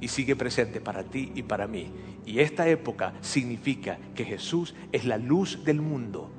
y 0.00 0.06
sigue 0.06 0.36
presente 0.36 0.80
para 0.80 1.02
ti 1.02 1.32
y 1.34 1.42
para 1.42 1.66
mí. 1.66 1.90
Y 2.24 2.38
esta 2.38 2.68
época 2.68 3.14
significa 3.20 3.98
que 4.14 4.24
Jesús 4.24 4.76
es 4.92 5.06
la 5.06 5.18
luz 5.18 5.64
del 5.64 5.80
mundo 5.80 6.37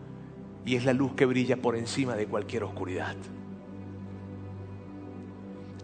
y 0.66 0.76
es 0.76 0.86
la 0.86 0.94
luz 0.94 1.14
que 1.14 1.26
brilla 1.26 1.58
por 1.58 1.76
encima 1.76 2.16
de 2.16 2.28
cualquier 2.28 2.64
oscuridad. 2.64 3.16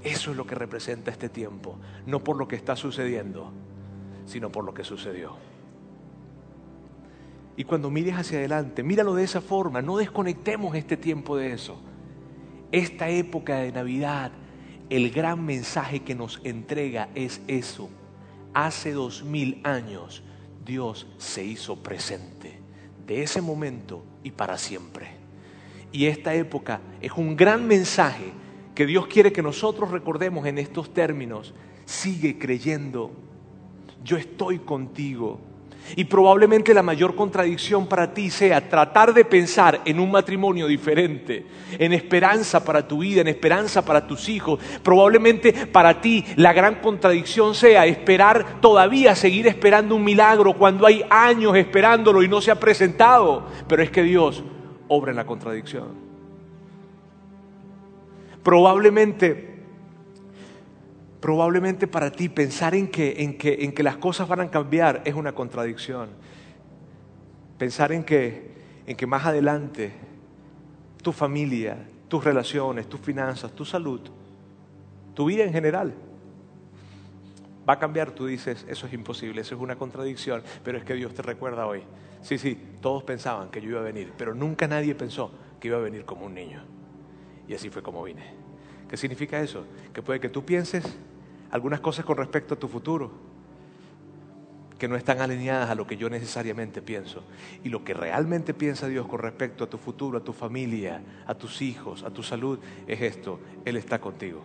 Eso 0.04 0.32
es 0.32 0.38
lo 0.38 0.46
que 0.46 0.56
representa 0.56 1.10
este 1.10 1.30
tiempo, 1.30 1.78
no 2.06 2.24
por 2.24 2.38
lo 2.38 2.48
que 2.48 2.56
está 2.56 2.76
sucediendo, 2.76 3.52
sino 4.26 4.52
por 4.52 4.64
lo 4.64 4.74
que 4.74 4.84
sucedió. 4.84 5.36
Y 7.58 7.64
cuando 7.64 7.90
mires 7.90 8.16
hacia 8.16 8.38
adelante, 8.38 8.84
míralo 8.84 9.16
de 9.16 9.24
esa 9.24 9.42
forma, 9.42 9.82
no 9.82 9.98
desconectemos 9.98 10.76
este 10.76 10.98
tiempo 10.98 11.38
de 11.38 11.54
eso. 11.54 11.78
Esta 12.72 13.10
época 13.10 13.58
de 13.58 13.72
Navidad, 13.72 14.32
el 14.90 15.10
gran 15.10 15.44
mensaje 15.44 16.02
que 16.02 16.16
nos 16.16 16.42
entrega 16.44 17.10
es 17.16 17.42
eso. 17.48 17.90
Hace 18.54 18.92
dos 18.92 19.24
mil 19.24 19.62
años 19.64 20.22
Dios 20.66 21.08
se 21.18 21.44
hizo 21.44 21.82
presente, 21.82 22.60
de 23.08 23.24
ese 23.24 23.42
momento 23.42 24.04
y 24.26 24.32
para 24.32 24.58
siempre. 24.58 25.08
Y 25.92 26.08
esta 26.08 26.34
época 26.34 26.82
es 27.00 27.12
un 27.14 27.38
gran 27.38 27.66
mensaje 27.66 28.34
que 28.74 28.86
Dios 28.86 29.08
quiere 29.08 29.32
que 29.32 29.42
nosotros 29.42 29.92
recordemos 29.92 30.46
en 30.46 30.58
estos 30.58 30.94
términos. 30.94 31.54
Sigue 31.86 32.38
creyendo, 32.38 33.12
yo 34.04 34.18
estoy 34.18 34.60
contigo, 34.60 35.40
y 35.96 36.06
probablemente 36.06 36.74
la 36.74 36.82
mayor 36.82 37.16
contradicción 37.16 37.88
para 37.88 38.14
ti 38.14 38.30
sea 38.30 38.70
tratar 38.70 39.14
de 39.14 39.26
pensar 39.26 39.82
en 39.86 40.00
un 40.00 40.12
matrimonio 40.12 40.68
diferente, 40.68 41.46
en 41.78 41.94
esperanza 41.94 42.64
para 42.64 42.88
tu 42.88 43.00
vida, 43.00 43.22
en 43.22 43.28
esperanza 43.28 43.84
para 43.84 44.08
tus 44.08 44.30
hijos. 44.30 44.60
Probablemente 44.84 45.54
para 45.68 46.02
ti 46.02 46.26
la 46.36 46.54
gran 46.54 46.76
contradicción 46.76 47.56
sea 47.56 47.86
esperar 47.86 48.60
todavía, 48.62 49.16
seguir 49.16 49.48
esperando 49.48 49.96
un 49.96 50.04
milagro 50.04 50.54
cuando 50.54 50.88
hay 50.88 51.04
años 51.10 51.56
esperándolo 51.56 52.24
y 52.24 52.28
no 52.28 52.42
se 52.42 52.52
ha 52.52 52.60
presentado. 52.60 53.46
Pero 53.68 53.84
es 53.84 53.92
que 53.92 54.04
Dios 54.04 54.44
obra 54.88 55.12
en 55.12 55.18
la 55.18 55.26
contradicción. 55.26 56.06
Probablemente 58.44 59.55
probablemente 61.26 61.88
para 61.88 62.12
ti 62.12 62.30
pensar 62.30 62.76
en 62.76 62.88
que, 62.88 63.24
en, 63.24 63.36
que, 63.36 63.64
en 63.64 63.72
que 63.72 63.82
las 63.82 63.98
cosas 63.98 64.28
van 64.28 64.42
a 64.42 64.52
cambiar 64.52 65.02
es 65.06 65.16
una 65.16 65.34
contradicción. 65.34 66.10
Pensar 67.58 67.92
en 67.94 68.04
que, 68.04 68.52
en 68.86 68.96
que 68.96 69.08
más 69.08 69.26
adelante 69.26 69.92
tu 71.02 71.12
familia, 71.12 71.84
tus 72.08 72.24
relaciones, 72.24 72.88
tus 72.88 73.00
finanzas, 73.00 73.54
tu 73.54 73.66
salud, 73.66 74.02
tu 75.16 75.26
vida 75.26 75.44
en 75.44 75.52
general 75.52 75.96
va 77.68 77.74
a 77.74 77.80
cambiar, 77.80 78.12
tú 78.12 78.28
dices, 78.28 78.64
eso 78.70 78.86
es 78.86 78.94
imposible, 78.94 79.42
eso 79.42 79.56
es 79.56 79.62
una 79.62 79.78
contradicción, 79.78 80.44
pero 80.64 80.78
es 80.78 80.84
que 80.84 80.94
Dios 80.94 81.16
te 81.16 81.24
recuerda 81.24 81.66
hoy. 81.66 81.82
Sí, 82.22 82.38
sí, 82.38 82.56
todos 82.82 83.02
pensaban 83.02 83.50
que 83.50 83.62
yo 83.62 83.72
iba 83.72 83.80
a 83.80 83.84
venir, 83.84 84.14
pero 84.16 84.36
nunca 84.36 84.68
nadie 84.68 84.94
pensó 84.94 85.32
que 85.60 85.70
iba 85.70 85.78
a 85.78 85.82
venir 85.82 86.06
como 86.06 86.28
un 86.28 86.36
niño. 86.36 86.62
Y 87.48 87.56
así 87.56 87.72
fue 87.72 87.82
como 87.82 88.04
vine. 88.04 88.46
¿Qué 88.88 88.96
significa 88.96 89.40
eso? 89.42 89.66
Que 89.92 90.04
puede 90.04 90.20
que 90.20 90.30
tú 90.30 90.46
pienses 90.46 90.96
algunas 91.52 91.80
cosas 91.80 92.06
con 92.06 92.18
respecto 92.18 92.54
a 92.56 92.60
tu 92.60 92.68
futuro 92.68 93.12
que 94.78 94.88
no 94.88 94.96
están 94.96 95.22
alineadas 95.22 95.70
a 95.70 95.76
lo 95.76 95.88
que 95.88 95.98
yo 95.98 96.10
necesariamente 96.10 96.82
pienso. 96.82 97.24
Y 97.64 97.70
lo 97.70 97.84
que 97.84 97.94
realmente 97.94 98.54
piensa 98.54 98.88
Dios 98.88 99.08
con 99.08 99.20
respecto 99.20 99.64
a 99.64 99.70
tu 99.70 99.78
futuro, 99.78 100.18
a 100.18 100.24
tu 100.24 100.34
familia, 100.34 101.02
a 101.26 101.34
tus 101.36 101.62
hijos, 101.62 102.04
a 102.04 102.12
tu 102.12 102.24
salud, 102.24 102.60
es 102.88 103.02
esto, 103.02 103.40
Él 103.64 103.78
está 103.78 104.00
contigo. 104.00 104.44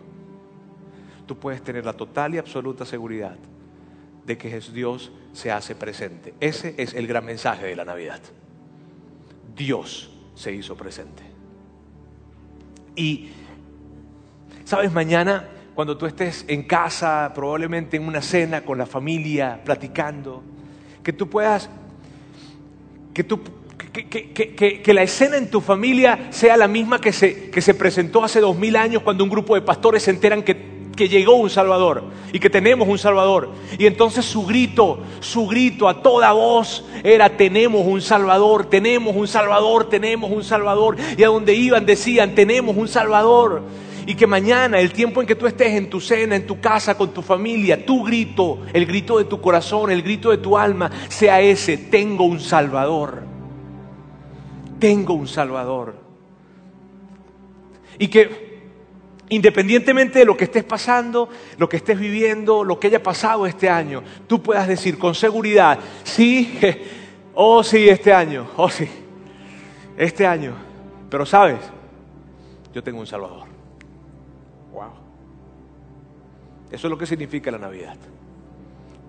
Tú 1.25 1.37
puedes 1.37 1.61
tener 1.61 1.85
la 1.85 1.93
total 1.93 2.35
y 2.35 2.37
absoluta 2.37 2.85
seguridad 2.85 3.37
de 4.25 4.37
que 4.37 4.59
Dios 4.59 5.11
se 5.33 5.51
hace 5.51 5.75
presente. 5.75 6.33
Ese 6.39 6.75
es 6.77 6.93
el 6.93 7.07
gran 7.07 7.25
mensaje 7.25 7.65
de 7.65 7.75
la 7.75 7.85
Navidad. 7.85 8.21
Dios 9.55 10.11
se 10.35 10.53
hizo 10.53 10.75
presente. 10.75 11.23
Y, 12.95 13.29
¿sabes? 14.63 14.91
Mañana, 14.91 15.47
cuando 15.75 15.97
tú 15.97 16.05
estés 16.05 16.45
en 16.47 16.63
casa, 16.63 17.31
probablemente 17.33 17.97
en 17.97 18.05
una 18.07 18.21
cena 18.21 18.61
con 18.61 18.77
la 18.77 18.85
familia, 18.85 19.59
platicando, 19.63 20.43
que 21.03 21.13
tú 21.13 21.29
puedas, 21.29 21.69
que, 23.13 23.23
tú, 23.23 23.39
que, 23.91 24.07
que- 24.07 24.81
que- 24.81 24.93
la 24.93 25.03
escena 25.03 25.37
en 25.37 25.49
tu 25.49 25.61
familia 25.61 26.27
sea 26.29 26.57
la 26.57 26.67
misma 26.67 26.99
que 26.99 27.11
se, 27.13 27.49
que 27.49 27.61
se 27.61 27.73
presentó 27.73 28.23
hace 28.23 28.39
dos 28.39 28.55
mil 28.57 28.75
años 28.75 29.01
cuando 29.03 29.23
un 29.23 29.29
grupo 29.29 29.55
de 29.55 29.61
pastores 29.61 30.03
se 30.03 30.11
enteran 30.11 30.43
que, 30.43 30.71
que 30.95 31.07
llegó 31.09 31.35
un 31.35 31.49
Salvador 31.49 32.03
y 32.33 32.39
que 32.39 32.49
tenemos 32.49 32.87
un 32.87 32.97
Salvador. 32.99 33.49
Y 33.77 33.85
entonces 33.85 34.25
su 34.25 34.45
grito, 34.45 34.99
su 35.21 35.47
grito 35.47 35.87
a 35.87 36.01
toda 36.01 36.31
voz 36.33 36.85
era, 37.03 37.29
tenemos 37.37 37.85
un 37.85 38.01
Salvador, 38.01 38.65
tenemos 38.69 39.15
un 39.15 39.27
Salvador, 39.27 39.89
tenemos 39.89 40.29
un 40.31 40.43
Salvador. 40.43 40.97
Y 41.17 41.23
a 41.23 41.27
donde 41.27 41.53
iban 41.53 41.85
decían, 41.85 42.35
tenemos 42.35 42.75
un 42.77 42.87
Salvador. 42.87 43.63
Y 44.05 44.15
que 44.15 44.27
mañana, 44.27 44.79
el 44.79 44.91
tiempo 44.91 45.21
en 45.21 45.27
que 45.27 45.35
tú 45.35 45.47
estés 45.47 45.73
en 45.73 45.89
tu 45.89 45.99
cena, 45.99 46.35
en 46.35 46.47
tu 46.47 46.59
casa, 46.59 46.97
con 46.97 47.13
tu 47.13 47.21
familia, 47.21 47.85
tu 47.85 48.03
grito, 48.03 48.59
el 48.73 48.85
grito 48.85 49.17
de 49.17 49.25
tu 49.25 49.39
corazón, 49.39 49.91
el 49.91 50.01
grito 50.01 50.31
de 50.31 50.37
tu 50.37 50.57
alma, 50.57 50.89
sea 51.07 51.41
ese, 51.41 51.77
tengo 51.77 52.25
un 52.25 52.39
Salvador. 52.39 53.23
Tengo 54.79 55.13
un 55.13 55.27
Salvador. 55.27 55.95
Y 57.99 58.07
que 58.07 58.51
independientemente 59.31 60.19
de 60.19 60.25
lo 60.25 60.35
que 60.35 60.43
estés 60.43 60.63
pasando, 60.65 61.29
lo 61.57 61.69
que 61.69 61.77
estés 61.77 61.97
viviendo, 61.97 62.63
lo 62.65 62.79
que 62.79 62.87
haya 62.87 63.01
pasado 63.01 63.47
este 63.47 63.69
año, 63.69 64.03
tú 64.27 64.41
puedas 64.41 64.67
decir 64.67 64.97
con 64.97 65.15
seguridad, 65.15 65.79
sí, 66.03 66.59
oh 67.33 67.63
sí, 67.63 67.87
este 67.87 68.11
año, 68.11 68.47
oh 68.57 68.69
sí, 68.69 68.89
este 69.97 70.27
año. 70.27 70.53
Pero 71.09 71.25
sabes, 71.25 71.59
yo 72.73 72.83
tengo 72.83 72.99
un 72.99 73.07
Salvador. 73.07 73.50
Eso 76.71 76.87
es 76.87 76.91
lo 76.91 76.97
que 76.97 77.05
significa 77.05 77.51
la 77.51 77.57
Navidad. 77.57 77.97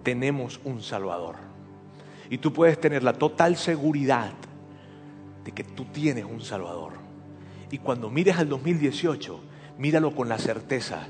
Tenemos 0.03 0.61
un 0.64 0.83
Salvador. 0.83 1.37
Y 2.29 2.38
tú 2.38 2.53
puedes 2.53 2.81
tener 2.81 3.03
la 3.03 3.12
total 3.12 3.57
seguridad 3.57 4.33
de 5.44 5.53
que 5.53 5.62
tú 5.64 5.85
tienes 5.87 6.25
un 6.25 6.40
Salvador. 6.40 6.94
Y 7.70 7.79
cuando 7.79 8.11
mires 8.11 8.37
al 8.38 8.48
2018, 8.48 9.40
míralo 9.79 10.14
con 10.14 10.29
la 10.29 10.38
certeza 10.38 11.07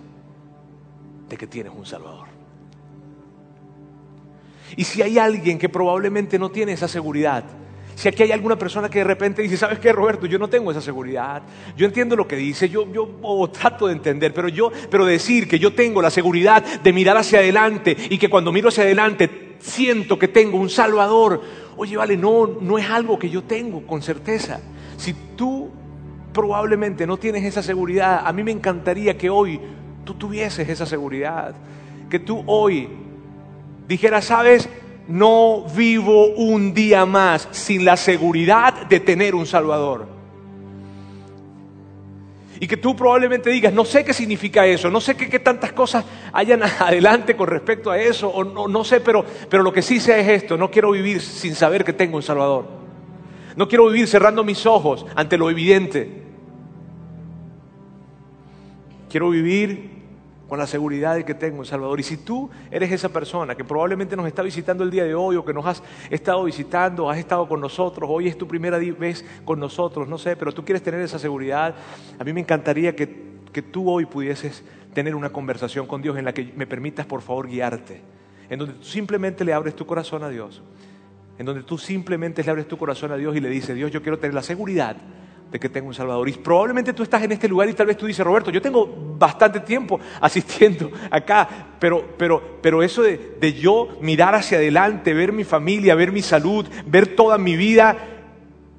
de 1.28 1.36
que 1.36 1.46
tienes 1.46 1.72
un 1.74 1.86
Salvador. 1.86 2.28
Y 4.76 4.84
si 4.84 5.02
hay 5.02 5.18
alguien 5.18 5.58
que 5.58 5.68
probablemente 5.68 6.38
no 6.38 6.50
tiene 6.50 6.72
esa 6.72 6.88
seguridad, 6.88 7.44
si 7.94 8.08
aquí 8.08 8.22
hay 8.22 8.32
alguna 8.32 8.56
persona 8.56 8.88
que 8.88 8.98
de 8.98 9.04
repente 9.04 9.42
dice, 9.42 9.56
¿sabes 9.56 9.78
qué, 9.78 9.92
Roberto? 9.92 10.26
Yo 10.26 10.38
no 10.38 10.48
tengo 10.48 10.70
esa 10.70 10.80
seguridad. 10.80 11.42
Yo 11.76 11.86
entiendo 11.86 12.16
lo 12.16 12.26
que 12.26 12.36
dice, 12.36 12.68
yo, 12.68 12.90
yo 12.92 13.50
trato 13.52 13.86
de 13.86 13.92
entender, 13.92 14.32
pero 14.32 14.48
yo, 14.48 14.72
pero 14.90 15.04
decir 15.04 15.48
que 15.48 15.58
yo 15.58 15.74
tengo 15.74 16.00
la 16.02 16.10
seguridad 16.10 16.62
de 16.80 16.92
mirar 16.92 17.16
hacia 17.16 17.40
adelante 17.40 17.96
y 18.10 18.18
que 18.18 18.30
cuando 18.30 18.52
miro 18.52 18.68
hacia 18.68 18.84
adelante 18.84 19.56
siento 19.58 20.18
que 20.18 20.28
tengo 20.28 20.58
un 20.58 20.70
Salvador. 20.70 21.42
Oye, 21.76 21.96
vale, 21.96 22.16
no, 22.16 22.46
no 22.46 22.78
es 22.78 22.88
algo 22.90 23.18
que 23.18 23.30
yo 23.30 23.42
tengo 23.44 23.86
con 23.86 24.02
certeza. 24.02 24.60
Si 24.96 25.14
tú 25.36 25.70
probablemente 26.32 27.06
no 27.06 27.18
tienes 27.18 27.44
esa 27.44 27.62
seguridad, 27.62 28.22
a 28.24 28.32
mí 28.32 28.42
me 28.42 28.50
encantaría 28.50 29.16
que 29.16 29.30
hoy 29.30 29.60
tú 30.04 30.14
tuvieses 30.14 30.68
esa 30.68 30.86
seguridad. 30.86 31.54
Que 32.10 32.18
tú 32.18 32.42
hoy 32.46 32.88
dijeras, 33.86 34.24
sabes, 34.26 34.68
no 35.08 35.64
vivo 35.74 36.26
un 36.28 36.72
día 36.74 37.04
más 37.06 37.48
sin 37.50 37.84
la 37.84 37.96
seguridad 37.96 38.86
de 38.86 39.00
tener 39.00 39.34
un 39.34 39.46
Salvador. 39.46 40.06
Y 42.60 42.68
que 42.68 42.76
tú 42.76 42.94
probablemente 42.94 43.50
digas, 43.50 43.72
no 43.72 43.84
sé 43.84 44.04
qué 44.04 44.12
significa 44.12 44.64
eso, 44.64 44.88
no 44.88 45.00
sé 45.00 45.16
qué, 45.16 45.28
qué 45.28 45.40
tantas 45.40 45.72
cosas 45.72 46.04
hayan 46.32 46.62
adelante 46.78 47.34
con 47.36 47.48
respecto 47.48 47.90
a 47.90 47.98
eso, 47.98 48.28
o 48.28 48.44
no, 48.44 48.68
no 48.68 48.84
sé, 48.84 49.00
pero, 49.00 49.24
pero 49.50 49.62
lo 49.62 49.72
que 49.72 49.82
sí 49.82 49.98
sé 49.98 50.20
es 50.20 50.28
esto, 50.42 50.56
no 50.56 50.70
quiero 50.70 50.92
vivir 50.92 51.20
sin 51.20 51.54
saber 51.56 51.84
que 51.84 51.92
tengo 51.92 52.16
un 52.16 52.22
Salvador. 52.22 52.68
No 53.56 53.68
quiero 53.68 53.86
vivir 53.86 54.06
cerrando 54.06 54.44
mis 54.44 54.64
ojos 54.64 55.04
ante 55.14 55.36
lo 55.36 55.50
evidente. 55.50 56.22
Quiero 59.10 59.28
vivir 59.28 59.91
con 60.52 60.58
la 60.58 60.66
seguridad 60.66 61.14
de 61.14 61.24
que 61.24 61.32
tengo 61.32 61.60
un 61.60 61.64
Salvador. 61.64 61.98
Y 61.98 62.02
si 62.02 62.18
tú 62.18 62.50
eres 62.70 62.92
esa 62.92 63.08
persona 63.08 63.54
que 63.54 63.64
probablemente 63.64 64.14
nos 64.16 64.26
está 64.26 64.42
visitando 64.42 64.84
el 64.84 64.90
día 64.90 65.02
de 65.02 65.14
hoy 65.14 65.36
o 65.36 65.46
que 65.46 65.54
nos 65.54 65.64
has 65.64 65.82
estado 66.10 66.44
visitando, 66.44 67.08
has 67.08 67.16
estado 67.16 67.48
con 67.48 67.58
nosotros, 67.58 68.06
hoy 68.12 68.28
es 68.28 68.36
tu 68.36 68.46
primera 68.46 68.76
vez 68.76 69.24
con 69.46 69.58
nosotros, 69.58 70.06
no 70.06 70.18
sé, 70.18 70.36
pero 70.36 70.52
tú 70.52 70.62
quieres 70.62 70.82
tener 70.82 71.00
esa 71.00 71.18
seguridad, 71.18 71.74
a 72.18 72.22
mí 72.22 72.34
me 72.34 72.40
encantaría 72.40 72.94
que, 72.94 73.38
que 73.50 73.62
tú 73.62 73.90
hoy 73.90 74.04
pudieses 74.04 74.62
tener 74.92 75.14
una 75.14 75.30
conversación 75.30 75.86
con 75.86 76.02
Dios 76.02 76.18
en 76.18 76.26
la 76.26 76.34
que 76.34 76.52
me 76.54 76.66
permitas, 76.66 77.06
por 77.06 77.22
favor, 77.22 77.48
guiarte, 77.48 78.02
en 78.50 78.58
donde 78.58 78.74
tú 78.74 78.84
simplemente 78.84 79.46
le 79.46 79.54
abres 79.54 79.74
tu 79.74 79.86
corazón 79.86 80.22
a 80.22 80.28
Dios, 80.28 80.60
en 81.38 81.46
donde 81.46 81.62
tú 81.62 81.78
simplemente 81.78 82.44
le 82.44 82.50
abres 82.50 82.68
tu 82.68 82.76
corazón 82.76 83.10
a 83.10 83.16
Dios 83.16 83.34
y 83.34 83.40
le 83.40 83.48
dices, 83.48 83.74
Dios, 83.74 83.90
yo 83.90 84.02
quiero 84.02 84.18
tener 84.18 84.34
la 84.34 84.42
seguridad 84.42 84.98
de 85.52 85.60
que 85.60 85.68
tengo 85.68 85.88
un 85.88 85.94
Salvador. 85.94 86.26
Y 86.30 86.32
probablemente 86.32 86.94
tú 86.94 87.02
estás 87.02 87.22
en 87.22 87.32
este 87.32 87.46
lugar 87.46 87.68
y 87.68 87.74
tal 87.74 87.86
vez 87.86 87.98
tú 87.98 88.06
dices, 88.06 88.24
Roberto, 88.24 88.50
yo 88.50 88.62
tengo 88.62 89.14
bastante 89.18 89.60
tiempo 89.60 90.00
asistiendo 90.20 90.90
acá, 91.10 91.46
pero, 91.78 92.02
pero, 92.16 92.58
pero 92.62 92.82
eso 92.82 93.02
de, 93.02 93.36
de 93.38 93.52
yo 93.52 93.88
mirar 94.00 94.34
hacia 94.34 94.56
adelante, 94.56 95.12
ver 95.12 95.32
mi 95.32 95.44
familia, 95.44 95.94
ver 95.94 96.10
mi 96.10 96.22
salud, 96.22 96.66
ver 96.86 97.14
toda 97.14 97.36
mi 97.36 97.54
vida 97.54 97.96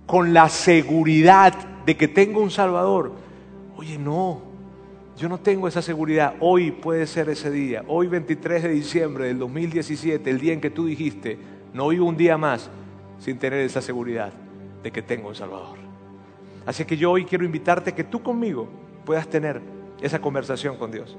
con 0.08 0.34
la 0.34 0.50
seguridad 0.50 1.54
de 1.86 1.96
que 1.96 2.08
tengo 2.08 2.42
un 2.42 2.50
Salvador. 2.50 3.14
Oye, 3.78 4.00
no, 4.00 4.42
yo 5.16 5.30
no 5.30 5.38
tengo 5.38 5.68
esa 5.68 5.84
seguridad. 5.84 6.34
Hoy 6.40 6.72
puede 6.72 7.06
ser 7.06 7.30
ese 7.30 7.52
día. 7.52 7.84
Hoy 7.88 8.08
23 8.08 8.64
de 8.64 8.70
diciembre 8.70 9.28
del 9.28 9.38
2017, 9.38 10.28
el 10.28 10.40
día 10.40 10.54
en 10.54 10.62
que 10.62 10.72
tú 10.72 10.88
dijiste, 10.88 11.38
no 11.72 11.90
vivo 11.90 12.08
un 12.08 12.18
día 12.18 12.36
más 12.36 12.72
sin 13.20 13.38
tener 13.38 13.60
esa 13.60 13.82
seguridad 13.82 14.34
de 14.82 14.92
que 14.92 15.04
tengo 15.04 15.30
un 15.30 15.36
Salvador. 15.36 15.83
Así 16.66 16.86
que 16.86 16.96
yo 16.98 17.12
hoy 17.12 17.26
quiero 17.26 17.44
invitarte 17.44 17.90
a 17.90 17.96
que 17.96 18.04
tú 18.04 18.22
conmigo 18.22 18.68
puedas 19.06 19.28
tener 19.28 19.62
esa 20.02 20.20
conversación 20.20 20.78
con 20.78 20.92
Dios. 20.92 21.18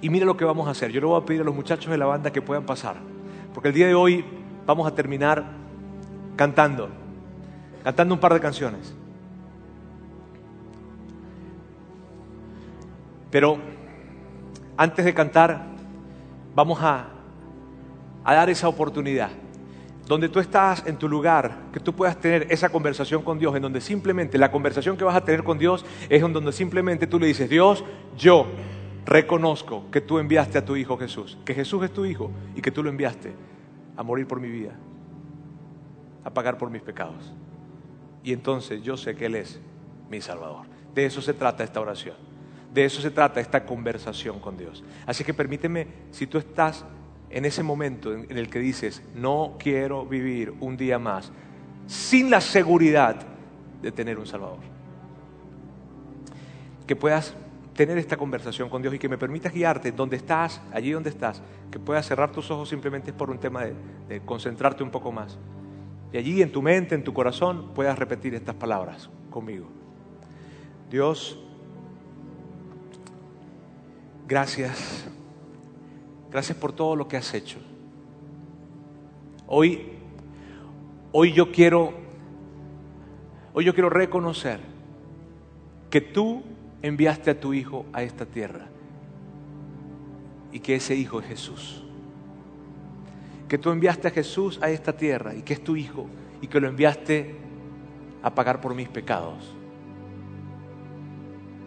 Y 0.00 0.08
mira 0.08 0.24
lo 0.24 0.36
que 0.36 0.44
vamos 0.44 0.68
a 0.68 0.70
hacer. 0.70 0.90
Yo 0.92 1.00
le 1.00 1.06
voy 1.06 1.20
a 1.20 1.24
pedir 1.24 1.40
a 1.42 1.44
los 1.44 1.54
muchachos 1.54 1.90
de 1.90 1.98
la 1.98 2.06
banda 2.06 2.30
que 2.32 2.40
puedan 2.40 2.64
pasar. 2.64 2.96
Porque 3.52 3.68
el 3.68 3.74
día 3.74 3.86
de 3.86 3.94
hoy 3.94 4.24
vamos 4.66 4.86
a 4.86 4.94
terminar 4.94 5.44
cantando. 6.36 6.88
Cantando 7.84 8.14
un 8.14 8.20
par 8.20 8.32
de 8.32 8.40
canciones. 8.40 8.94
Pero 13.30 13.58
antes 14.76 15.04
de 15.04 15.12
cantar, 15.12 15.66
vamos 16.54 16.80
a, 16.80 17.08
a 18.24 18.34
dar 18.34 18.48
esa 18.48 18.68
oportunidad 18.68 19.30
donde 20.10 20.28
tú 20.28 20.40
estás 20.40 20.84
en 20.88 20.96
tu 20.96 21.08
lugar, 21.08 21.68
que 21.72 21.78
tú 21.78 21.94
puedas 21.94 22.16
tener 22.16 22.48
esa 22.50 22.68
conversación 22.68 23.22
con 23.22 23.38
Dios, 23.38 23.54
en 23.54 23.62
donde 23.62 23.80
simplemente 23.80 24.38
la 24.38 24.50
conversación 24.50 24.96
que 24.96 25.04
vas 25.04 25.14
a 25.14 25.24
tener 25.24 25.44
con 25.44 25.56
Dios 25.56 25.84
es 26.08 26.20
en 26.20 26.32
donde 26.32 26.50
simplemente 26.50 27.06
tú 27.06 27.20
le 27.20 27.28
dices, 27.28 27.48
Dios, 27.48 27.84
yo 28.16 28.48
reconozco 29.06 29.88
que 29.92 30.00
tú 30.00 30.18
enviaste 30.18 30.58
a 30.58 30.64
tu 30.64 30.74
Hijo 30.74 30.98
Jesús, 30.98 31.38
que 31.44 31.54
Jesús 31.54 31.84
es 31.84 31.92
tu 31.92 32.04
Hijo 32.04 32.32
y 32.56 32.60
que 32.60 32.72
tú 32.72 32.82
lo 32.82 32.90
enviaste 32.90 33.32
a 33.96 34.02
morir 34.02 34.26
por 34.26 34.40
mi 34.40 34.50
vida, 34.50 34.72
a 36.24 36.30
pagar 36.34 36.58
por 36.58 36.70
mis 36.70 36.82
pecados. 36.82 37.32
Y 38.24 38.32
entonces 38.32 38.82
yo 38.82 38.96
sé 38.96 39.14
que 39.14 39.26
Él 39.26 39.36
es 39.36 39.60
mi 40.10 40.20
Salvador. 40.20 40.66
De 40.92 41.06
eso 41.06 41.22
se 41.22 41.34
trata 41.34 41.62
esta 41.62 41.80
oración. 41.80 42.16
De 42.74 42.84
eso 42.84 43.00
se 43.00 43.12
trata 43.12 43.38
esta 43.38 43.64
conversación 43.64 44.40
con 44.40 44.56
Dios. 44.56 44.82
Así 45.06 45.22
que 45.22 45.34
permíteme, 45.34 45.86
si 46.10 46.26
tú 46.26 46.36
estás 46.36 46.84
en 47.30 47.44
ese 47.44 47.62
momento 47.62 48.12
en 48.12 48.36
el 48.36 48.50
que 48.50 48.58
dices, 48.58 49.02
no 49.14 49.56
quiero 49.58 50.04
vivir 50.04 50.52
un 50.60 50.76
día 50.76 50.98
más 50.98 51.30
sin 51.86 52.30
la 52.30 52.40
seguridad 52.40 53.16
de 53.80 53.92
tener 53.92 54.18
un 54.18 54.26
Salvador. 54.26 54.58
Que 56.86 56.96
puedas 56.96 57.34
tener 57.74 57.98
esta 57.98 58.16
conversación 58.16 58.68
con 58.68 58.82
Dios 58.82 58.94
y 58.94 58.98
que 58.98 59.08
me 59.08 59.16
permitas 59.16 59.52
guiarte 59.52 59.92
donde 59.92 60.16
estás, 60.16 60.60
allí 60.72 60.90
donde 60.90 61.10
estás, 61.10 61.40
que 61.70 61.78
puedas 61.78 62.06
cerrar 62.06 62.32
tus 62.32 62.50
ojos 62.50 62.68
simplemente 62.68 63.12
por 63.12 63.30
un 63.30 63.38
tema 63.38 63.64
de, 63.64 63.74
de 64.08 64.20
concentrarte 64.20 64.82
un 64.82 64.90
poco 64.90 65.12
más. 65.12 65.38
Y 66.12 66.18
allí 66.18 66.42
en 66.42 66.50
tu 66.50 66.60
mente, 66.60 66.96
en 66.96 67.04
tu 67.04 67.14
corazón, 67.14 67.72
puedas 67.74 67.98
repetir 67.98 68.34
estas 68.34 68.56
palabras 68.56 69.08
conmigo. 69.30 69.66
Dios, 70.90 71.38
gracias 74.26 75.08
Gracias 76.30 76.56
por 76.56 76.72
todo 76.72 76.94
lo 76.94 77.08
que 77.08 77.16
has 77.16 77.34
hecho. 77.34 77.58
Hoy, 79.46 79.82
hoy 81.10 81.32
yo 81.32 81.50
quiero, 81.50 81.92
hoy 83.52 83.64
yo 83.64 83.74
quiero 83.74 83.90
reconocer 83.90 84.60
que 85.90 86.00
tú 86.00 86.42
enviaste 86.82 87.32
a 87.32 87.40
tu 87.40 87.52
hijo 87.52 87.84
a 87.92 88.04
esta 88.04 88.26
tierra 88.26 88.66
y 90.52 90.60
que 90.60 90.76
ese 90.76 90.94
hijo 90.94 91.20
es 91.20 91.26
Jesús. 91.26 91.84
Que 93.48 93.58
tú 93.58 93.70
enviaste 93.70 94.06
a 94.06 94.10
Jesús 94.12 94.60
a 94.62 94.70
esta 94.70 94.96
tierra 94.96 95.34
y 95.34 95.42
que 95.42 95.54
es 95.54 95.64
tu 95.64 95.74
hijo 95.74 96.06
y 96.40 96.46
que 96.46 96.60
lo 96.60 96.68
enviaste 96.68 97.34
a 98.22 98.32
pagar 98.32 98.60
por 98.60 98.76
mis 98.76 98.88
pecados. 98.88 99.52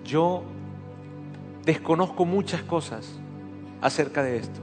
Yo 0.06 0.44
desconozco 1.66 2.26
muchas 2.26 2.64
cosas 2.64 3.20
acerca 3.84 4.24
de 4.24 4.38
esto, 4.38 4.62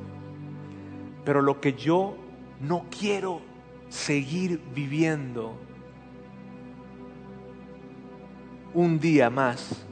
pero 1.27 1.43
lo 1.43 1.61
que 1.61 1.75
yo 1.75 2.17
no 2.59 2.87
quiero 2.91 3.43
seguir 3.91 4.63
viviendo 4.75 5.53
un 8.73 8.99
día 8.99 9.29
más 9.29 9.85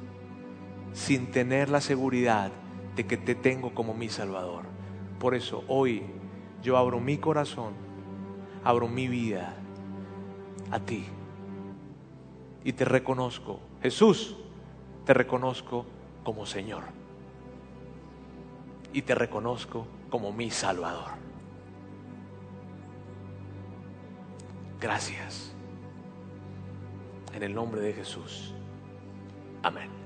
sin 0.95 1.31
tener 1.31 1.69
la 1.69 1.83
seguridad 1.83 2.51
de 2.97 3.07
que 3.07 3.19
te 3.19 3.35
tengo 3.35 3.75
como 3.75 3.93
mi 3.93 4.09
Salvador. 4.09 4.65
Por 5.21 5.35
eso 5.35 5.63
hoy 5.69 6.05
yo 6.63 6.79
abro 6.79 6.99
mi 6.99 7.19
corazón, 7.19 7.75
abro 8.65 8.89
mi 8.89 9.09
vida 9.09 9.55
a 10.71 10.81
ti. 10.81 11.05
Y 12.65 12.73
te 12.73 12.87
reconozco, 12.87 13.61
Jesús, 13.83 14.37
te 15.05 15.13
reconozco 15.13 15.85
como 16.25 16.47
Señor 16.47 16.98
y 18.93 19.03
te 19.03 19.15
reconozco 19.15 19.87
como 20.11 20.33
mi 20.33 20.51
Salvador. 20.51 21.11
Gracias. 24.81 25.55
En 27.35 27.43
el 27.43 27.55
nombre 27.55 27.81
de 27.81 27.93
Jesús. 27.93 28.55
Amén. 29.63 29.98